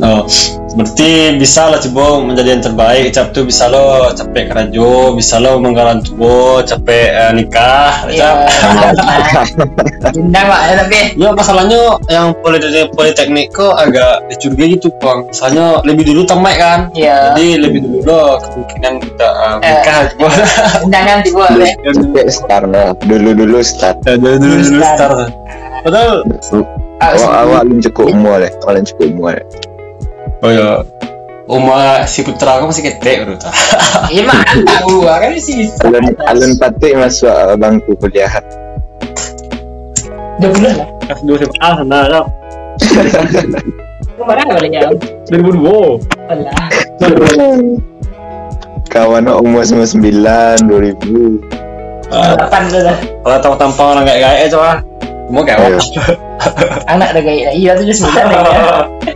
oh, 0.02 0.24
berarti 0.74 1.38
bisa 1.38 1.70
lah 1.70 1.80
coba 1.82 2.22
menjadi 2.26 2.50
yang 2.58 2.64
terbaik. 2.66 3.06
Cap 3.14 3.32
tuh 3.34 3.46
bisa 3.46 3.70
lo 3.70 4.10
capek 4.14 4.50
kerajo, 4.50 5.14
bisa 5.18 5.38
lo 5.38 5.58
menggaran 5.62 6.02
tubuh, 6.02 6.62
capek 6.66 7.08
eh, 7.14 7.32
nikah. 7.34 8.10
Iya. 8.10 8.20
Cap. 8.20 8.38
Undang 10.20 10.46
pak, 10.48 10.62
ya, 10.66 10.74
tapi 10.86 11.00
Ya 11.20 11.30
masalahnya 11.36 11.82
yang 12.08 12.32
politeknik 12.40 12.90
politeknik 12.96 13.46
kok 13.52 13.76
agak 13.76 14.24
dicurigai 14.32 14.78
gitu 14.78 14.90
bang. 14.98 15.26
Misalnya 15.28 15.66
lebih 15.86 16.04
dulu 16.10 16.22
tamat 16.26 16.56
kan. 16.58 16.80
ya 16.96 17.36
Jadi 17.36 17.60
lebih 17.60 17.80
dulu 17.86 17.98
lo 18.08 18.22
kemungkinan 18.42 18.94
kita 19.04 19.28
uh, 19.28 19.58
Eh. 19.60 19.70
nikah 19.70 20.00
coba. 20.16 20.28
undangan 20.86 21.18
tiba 21.22 21.46
deh. 21.54 21.74
Sampai 21.94 22.26
start 22.32 22.66
lah 22.72 22.88
dulu 23.04 23.30
dulu 23.36 23.58
start 23.62 23.98
dulu 24.06 24.38
dulu 24.40 24.58
dulu 24.64 24.82
start. 24.82 25.30
Padahal 25.84 26.12
awak 27.00 27.34
awak 27.48 27.62
belum 27.68 27.80
cukup 27.90 28.06
umur 28.12 28.36
deh 28.44 28.52
awak 28.64 28.72
belum 28.80 28.86
cukup 28.94 29.06
umur 29.12 29.32
deh 29.36 29.48
oh 30.44 30.52
ya 30.52 30.72
Uma 31.50 32.06
si 32.06 32.22
putra 32.22 32.62
aku 32.62 32.70
masih 32.70 32.94
ketek 32.94 33.26
bro 33.26 33.34
ta. 33.34 33.50
Iya 34.14 34.22
mah 34.22 34.46
tahu 34.70 35.02
kan 35.02 35.34
sih. 35.42 35.66
alun 35.82 36.14
alun 36.30 36.52
patut 36.62 36.94
masuk 36.94 37.34
bangku 37.58 37.98
kuliah 37.98 38.30
Dua 40.38 40.50
bulan 40.54 40.74
lah. 40.78 40.88
Kelas 41.10 41.22
dua 41.26 41.38
SMA 41.42 41.70
sana 41.74 42.00
lah. 42.06 42.26
Kemarin 44.14 44.46
apa 44.46 44.62
lagi 44.62 44.78
ya? 44.78 44.94
2002. 45.34 46.06
Alah. 46.30 46.70
kawan 48.94 49.26
umur 49.30 49.62
sembilan 49.66 49.90
sembilan 49.90 50.56
dua 50.66 50.80
ribu 50.82 51.42
Delapan 52.10 52.62
tu 52.70 52.78
dah. 52.82 52.98
Kalau 52.98 53.38
tahu 53.38 53.56
tampang 53.58 53.88
orang 53.98 54.06
kayak 54.06 54.22
kayak 54.22 54.50
coba. 54.50 54.82
Mau 55.34 55.46
kayak 55.46 55.62
apa? 55.62 55.80
Anak 56.90 57.14
dah 57.14 57.22
gaya. 57.22 57.50
Iya 57.54 57.78
tu 57.78 57.86
just 57.86 58.02
sembilan 58.02 58.26
lagi. 58.26 58.50
ya. 58.50 59.14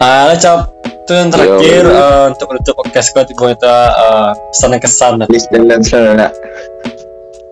Ah, 0.00 0.34
cap. 0.34 0.72
Itu 1.02 1.12
yang 1.18 1.30
terakhir 1.34 1.82
eh, 1.82 2.24
untuk 2.30 2.46
menutup 2.54 2.74
podcast 2.78 3.10
kau 3.10 3.26
tiba 3.26 3.58
kita 3.58 3.74
uh, 3.90 4.30
pesan 4.54 4.78
kesan 4.78 5.12
nak 5.18 5.28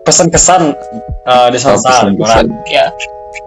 pesan 0.07 0.27
kesan 0.31 0.61
uh, 1.27 1.47
di 1.51 1.59
Oh, 1.59 1.75
sana 1.75 2.15
pesan-pesan. 2.15 2.45
Ya. 2.71 2.87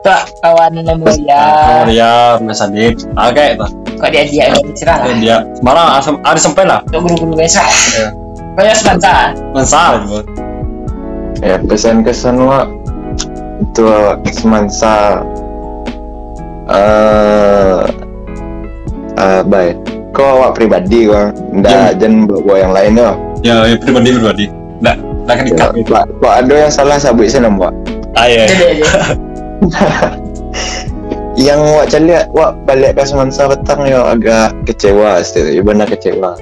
Tak 0.04 0.28
kawan 0.44 0.76
yang 0.76 0.88
Oh 0.92 0.96
mulia. 1.00 1.84
ya, 1.88 2.36
Mas 2.40 2.60
Adit. 2.60 3.00
Ah, 3.16 3.32
kayak 3.32 3.56
itu. 3.56 3.66
Kau 3.96 4.08
dia 4.12 4.22
dia 4.28 4.44
yang 4.52 4.76
cerah 4.76 4.96
lah. 5.04 5.16
Dia 5.16 5.36
marah 5.64 6.00
asam 6.00 6.20
ada 6.20 6.36
sampai 6.40 6.68
lah. 6.68 6.84
Untuk 6.88 7.08
guru-guru 7.08 7.40
biasa. 7.40 7.64
Ya. 7.96 8.08
Kau 8.56 8.64
yang 8.64 8.76
sebentar. 8.76 9.32
Ya 11.42 11.56
pesan 11.58 12.06
kesan 12.06 12.38
wak 12.44 12.68
itu 13.62 13.82
awak 13.86 14.22
semansa 14.30 15.22
eh 16.70 17.84
uh, 19.18 19.40
baik 19.44 19.76
kau 20.14 20.40
awak 20.40 20.56
pribadi 20.56 21.10
kau 21.10 21.34
ndak 21.52 21.98
jangan 22.00 22.30
bawa 22.30 22.54
yang 22.56 22.72
lain 22.72 22.92
kau 22.98 23.14
Ya, 23.44 23.60
ya 23.68 23.76
pribadi 23.76 24.08
pribadi. 24.16 24.44
Nggak, 24.80 24.96
nggak 25.28 25.36
kan 25.36 25.44
dikat. 25.44 25.68
Pak, 25.84 26.04
Pak 26.16 26.34
ada 26.40 26.54
yang 26.64 26.72
salah 26.72 26.96
sabuk 26.96 27.28
sana 27.28 27.52
mbak. 27.52 27.76
Ah 28.16 28.24
ya. 28.24 28.48
Jadi 28.48 28.64
aja. 28.80 28.90
Yang 31.34 31.60
wak 31.66 31.86
caliat 31.92 32.26
wak 32.32 32.56
balik 32.64 32.94
ke 32.96 33.04
semansa 33.04 33.50
petang 33.50 33.84
yo 33.84 34.00
agak 34.06 34.54
kecewa 34.70 35.18
sih, 35.20 35.58
ya 35.58 35.62
benar 35.66 35.90
kecewa. 35.90 36.38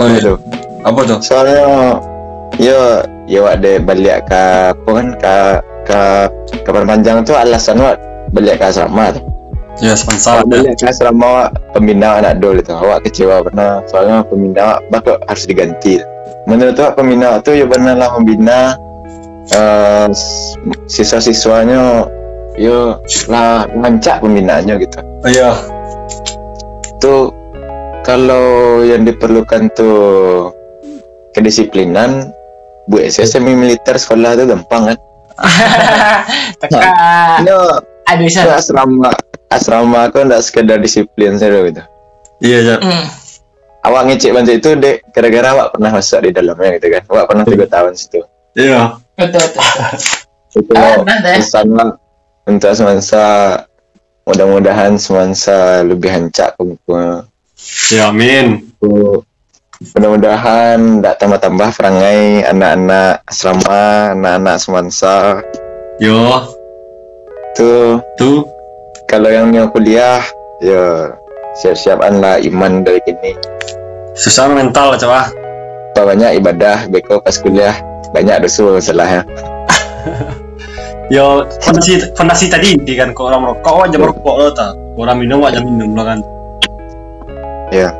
Oh 0.00 0.08
iya. 0.08 0.34
Apa 0.82 1.04
tuh? 1.04 1.20
Soalnya 1.20 2.00
yo 2.58 3.04
yo 3.30 3.46
wak 3.46 3.62
de 3.62 3.78
balik 3.78 4.26
ke 4.26 4.74
apa 4.74 4.90
kan 4.90 5.08
ke 5.14 5.34
ke 5.86 6.00
ke 6.66 6.70
Perpanjang 6.74 7.22
tu 7.22 7.32
alasan 7.38 7.78
wak 7.78 7.94
balik 8.34 8.58
ke 8.58 8.74
asrama 8.74 9.14
tu. 9.14 9.22
Ya 9.78 9.94
sponsor. 9.94 10.42
Boleh 10.44 10.74
ke 10.74 10.90
asrama 10.90 11.24
awak 11.24 11.48
pembina 11.72 12.18
anak 12.18 12.42
dol 12.42 12.58
itu. 12.58 12.74
Awak 12.74 13.06
kecewa 13.06 13.46
pernah 13.46 13.80
soalnya 13.86 14.26
pembina 14.26 14.60
awak 14.76 14.80
bakal 14.90 15.14
harus 15.30 15.44
diganti. 15.46 16.02
Menurut 16.50 16.74
awak 16.82 16.98
pembina 16.98 17.38
tu 17.38 17.54
ya 17.54 17.64
benar 17.64 17.96
lah 17.96 18.10
membina 18.18 18.74
uh, 19.54 20.10
siswa-siswanya 20.90 22.10
ya 22.58 22.98
lah 23.30 23.70
lancak 23.78 24.18
pembinaannya 24.18 24.74
gitu. 24.82 24.98
Iya. 25.24 25.54
Tuh 26.98 27.30
kalau 28.02 28.82
yang 28.84 29.06
diperlukan 29.06 29.70
tuh 29.72 30.50
kedisiplinan 31.32 32.34
bu 32.88 32.96
SSM 33.02 33.44
militer 33.44 33.96
sekolah 33.98 34.36
tu 34.38 34.44
gampang 34.48 34.94
kan? 34.94 34.98
Teka. 36.60 36.80
No, 37.44 37.80
Aduh, 38.08 38.26
itu 38.26 38.40
asrama 38.42 39.10
asrama 39.48 40.08
aku 40.08 40.22
ndak 40.26 40.42
sekedar 40.44 40.78
disiplin 40.78 41.36
saja 41.36 41.60
gitu. 41.64 41.82
Iya, 42.40 42.58
Cak. 42.76 42.80
Hmm. 42.80 43.06
awak 43.80 44.12
ngecek 44.12 44.32
bantu 44.36 44.52
itu 44.52 44.70
dek 44.76 44.96
gara-gara 45.16 45.56
awak 45.56 45.66
pernah 45.72 45.88
masuk 45.96 46.20
di 46.20 46.30
dalamnya 46.36 46.76
gitu 46.76 46.92
kan 46.92 47.02
awak 47.08 47.24
pernah 47.32 47.44
tiga 47.48 47.66
tahun 47.68 47.92
situ 47.96 48.20
Iya. 48.52 49.00
Betul, 49.16 49.40
betul. 49.40 49.64
itu 50.60 50.72
Ah, 50.76 51.00
eh. 51.00 51.40
pesannya 51.40 51.96
untuk 52.44 52.72
semasa 52.76 53.24
mudah-mudahan 54.28 55.00
semasa 55.00 55.80
lebih 55.80 56.12
hancak 56.12 56.60
kumpul 56.60 57.24
Ya, 57.92 58.08
amin. 58.12 58.72
Mudah-mudahan 59.80 61.00
tidak 61.00 61.16
tambah-tambah 61.16 61.72
perangai 61.72 62.44
anak-anak 62.44 63.24
asrama 63.24 64.12
anak-anak 64.12 64.56
semansa 64.60 65.40
Yo, 65.96 66.52
tuh 67.56 67.96
tuh. 68.20 68.44
kalau 69.08 69.32
yang 69.32 69.48
yang 69.56 69.72
kuliah 69.72 70.20
ya 70.60 71.16
siap-siapan 71.56 72.20
lah 72.20 72.36
iman 72.44 72.84
dari 72.84 73.00
gini 73.08 73.32
Susah 74.20 74.52
mental, 74.52 75.00
coba. 75.00 75.32
banyak 75.96 76.40
ibadah 76.44 76.84
beko 76.92 77.24
pas 77.24 77.40
kuliah 77.40 77.72
banyak 78.12 78.36
dosa 78.44 78.76
masalahnya 78.76 79.24
Yo, 81.14 81.48
fondasi 81.64 82.04
fondasi 82.20 82.52
tadi 82.52 82.76
di 82.76 83.00
kan 83.00 83.16
kok 83.16 83.32
orang 83.32 83.48
merokok 83.48 83.88
aja 83.88 83.96
merokok 83.98 84.34
lo 84.38 84.48
ta. 84.54 84.70
Orang 84.94 85.18
minum 85.18 85.42
aja 85.42 85.58
minum 85.58 85.98
lo 85.98 86.06
kan. 86.06 86.22
ya 87.74 87.90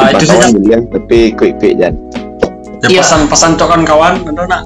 Ah, 0.00 0.10
itu 0.12 0.24
saja. 0.24 0.32
kawan 0.36 0.50
kuliah 0.54 0.80
tapi 0.88 1.18
quick-quick 1.32 1.74
jangan 1.76 1.96
Ya, 2.78 2.86
Iya. 2.88 3.00
pesan-pesan 3.02 3.50
tuh 3.54 3.66
kan 3.66 3.82
kawan, 3.82 4.22
ada 4.22 4.42
nak. 4.46 4.62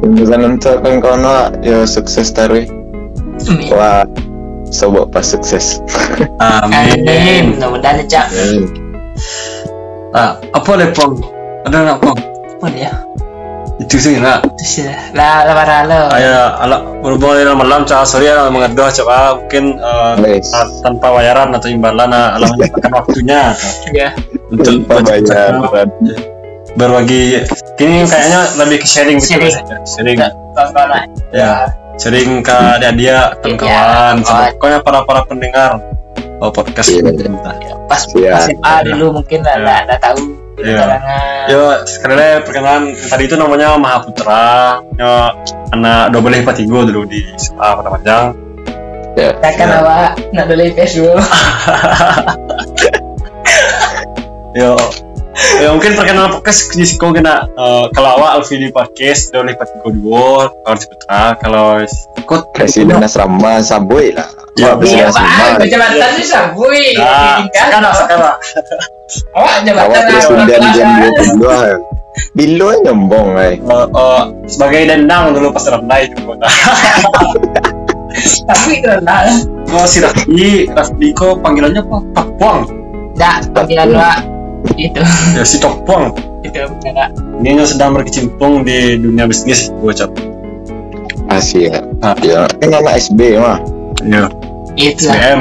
Pesan 0.00 0.40
untuk 0.48 0.80
kawan-kawan 0.80 1.20
awak 1.20 1.48
ya 1.60 1.84
sukses 1.84 2.32
taruh 2.32 2.64
Amin. 3.42 3.68
wah 3.68 4.00
sobat 4.66 5.12
pas 5.12 5.20
sukses 5.20 5.84
Amin. 6.40 7.04
Amin. 7.04 7.44
Mudah-mudahan 7.54 8.00
ya, 8.00 8.04
Cak. 8.08 8.26
Ah, 10.10 10.40
apa 10.40 10.70
le 10.74 10.88
pong? 10.90 11.20
Ada 11.62 11.78
nak 11.86 11.98
pong? 12.00 12.16
Apa 12.56 12.66
dia? 12.72 12.90
Itu 13.80 13.96
sih 13.96 14.20
ya. 14.20 14.36
Lah, 15.16 15.48
lah, 15.48 15.54
lah, 15.56 15.80
lah. 15.88 16.00
Ayah, 16.12 16.52
ala 16.60 16.76
berhubung 17.00 17.32
dengan 17.32 17.56
malam 17.56 17.82
cah 17.82 18.04
sorry 18.04 18.28
ya 18.28 18.44
mengaduh 18.46 18.92
coba 18.92 19.40
mungkin 19.40 19.80
eh, 19.80 20.36
ta- 20.44 20.68
tanpa 20.84 21.08
bayaran 21.10 21.48
atau 21.56 21.68
imbalan 21.72 22.12
ah, 22.12 22.36
ala 22.36 22.44
menyempatkan 22.52 22.92
waktunya 22.92 23.40
Ya. 23.90 24.12
untuk 24.52 24.84
bayaran. 24.84 25.64
berbagi 26.70 27.42
kini 27.74 28.06
kayaknya 28.06 28.46
lebih 28.54 28.78
ke 28.78 28.86
sharing 28.86 29.18
gitu 29.18 29.42
Sharing. 29.42 29.82
sharing 29.82 30.18
ya 31.34 31.66
sharing 31.98 32.46
ke 32.46 32.56
dia 32.78 32.90
dia 32.94 33.18
Iya, 33.42 33.58
sama 33.58 33.58
kawan. 33.58 34.16
pokoknya 34.54 34.78
para 34.80 34.98
para 35.02 35.20
pendengar 35.26 35.70
oh, 36.38 36.50
podcast 36.52 36.94
Iya. 36.94 37.10
ini 37.10 37.26
kita 37.26 37.52
Pas 37.90 38.06
Iya. 38.14 38.32
SMA 38.46 38.74
dulu 38.86 39.18
mungkin 39.18 39.42
lah, 39.42 39.56
Iya. 39.58 39.98
lah, 39.98 40.14
Iya. 40.60 40.76
Kalangan. 40.78 41.44
Yo, 41.48 41.60
sekali 41.84 42.14
lagi 42.14 42.36
perkenalan 42.44 42.82
tadi 42.94 43.22
itu 43.24 43.34
namanya 43.34 43.74
Mahaputra, 43.74 44.44
yo, 44.94 45.12
anak 45.70 46.12
double 46.12 46.30
lipat 46.32 46.54
tiga 46.56 46.84
dulu 46.84 47.02
di 47.04 47.24
SMA 47.34 47.68
Kota 47.74 47.90
Panjang. 47.90 48.24
Takkan 49.16 49.68
Iya. 49.68 49.78
awak 49.80 50.10
nak 50.30 50.44
dulu 50.46 50.62
IPS 50.64 50.92
dulu. 50.98 51.12
Yo, 54.50 54.74
yo 55.60 55.68
mungkin 55.76 55.92
perkenalan 55.96 56.30
podcast 56.36 56.68
di 56.72 56.84
Siko 56.84 57.10
kena 57.10 57.48
eh, 57.48 57.84
kalau 57.96 58.20
awak 58.20 58.40
Alfi 58.40 58.60
di 58.60 58.68
podcast 58.68 59.32
double 59.32 59.52
lipat 59.52 59.68
tiga 59.72 59.90
dua, 59.96 60.52
kalau 60.52 60.76
di 60.76 60.86
Putra, 60.86 61.24
kalau 61.40 61.66
ikut 62.16 62.40
presiden 62.52 63.00
asrama 63.00 63.64
sabui 63.64 64.12
lah 64.12 64.28
presiden 64.76 65.08
Iya, 65.08 65.08
Pak. 65.08 65.16
asrama 65.16 65.64
Jabatan 65.64 66.10
tu 66.12 66.24
sabui. 66.26 66.84
Nah, 66.98 67.38
sekarang 67.48 67.94
sekarang 67.96 68.36
Awak 69.34 69.54
jabatan 69.66 69.86
awak 69.90 70.02
presiden 70.06 70.62
jam 70.76 70.88
22 71.02 71.82
bilo 72.36 72.68
nyombong 72.84 73.28
eh 73.38 73.54
Eh, 73.58 73.86
eh, 73.86 74.22
sebagai 74.46 74.80
dendang 74.86 75.34
dulu 75.34 75.50
pas 75.50 75.66
rendai 75.66 76.10
itu 76.10 76.14
kota. 76.26 76.46
Tapi 78.50 78.82
itu 78.82 78.90
lah. 79.06 79.22
Oh 79.70 79.86
si 79.86 80.02
Rafli, 80.02 80.66
Rafli 80.74 81.14
kok 81.14 81.38
panggilannya 81.40 81.80
apa? 81.80 81.96
Topuang. 82.18 82.60
Tak, 83.14 83.54
panggilan 83.54 83.94
awak. 83.94 84.18
Itu. 84.76 85.00
Ya 85.36 85.44
si 85.44 85.56
Topuang. 85.60 86.12
Itu 86.40 86.56
benar. 86.80 87.12
Ini 87.40 87.60
yang 87.60 87.68
sedang 87.68 87.96
berkecimpung 87.96 88.64
di 88.64 88.96
dunia 88.96 89.28
bisnis 89.28 89.68
gue 89.70 89.92
cap. 89.92 90.10
Asia 91.30 91.86
Ah. 92.02 92.16
ya 92.24 92.48
kan 92.58 92.74
anak 92.74 92.98
SB 92.98 93.38
mah 93.38 93.62
Iya. 94.02 94.26
Itu. 94.74 95.06
SBM. 95.06 95.40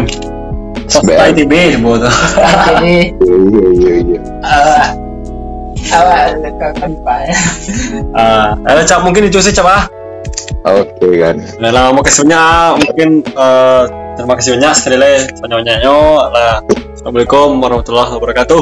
SBM. 0.85 1.19
ITB. 1.33 1.53
Jadi, 1.81 3.15
iya 3.17 3.65
iya 3.73 3.93
iya 4.05 4.19
awak 4.45 4.87
awak 5.89 6.53
kawan 6.59 6.91
Pak. 7.01 7.19
Ah, 8.13 8.53
ada 8.67 8.81
cap 8.85 9.01
mungkin 9.01 9.25
itu 9.31 9.39
sih 9.41 9.55
cap 9.55 9.65
ah. 9.65 9.83
oke 10.67 11.07
kan 11.17 11.39
Nah, 11.57 11.69
lah 11.71 11.89
mau 11.95 12.03
kasihnya 12.03 12.75
mungkin 12.77 13.23
eh, 13.25 13.83
terima 14.19 14.33
kasih 14.37 14.59
banyak 14.59 14.73
sekali 14.75 14.97
lagi 14.99 15.25
lah. 16.29 16.61
Assalamualaikum 16.99 17.63
warahmatullahi 17.63 18.11
wabarakatuh. 18.19 18.61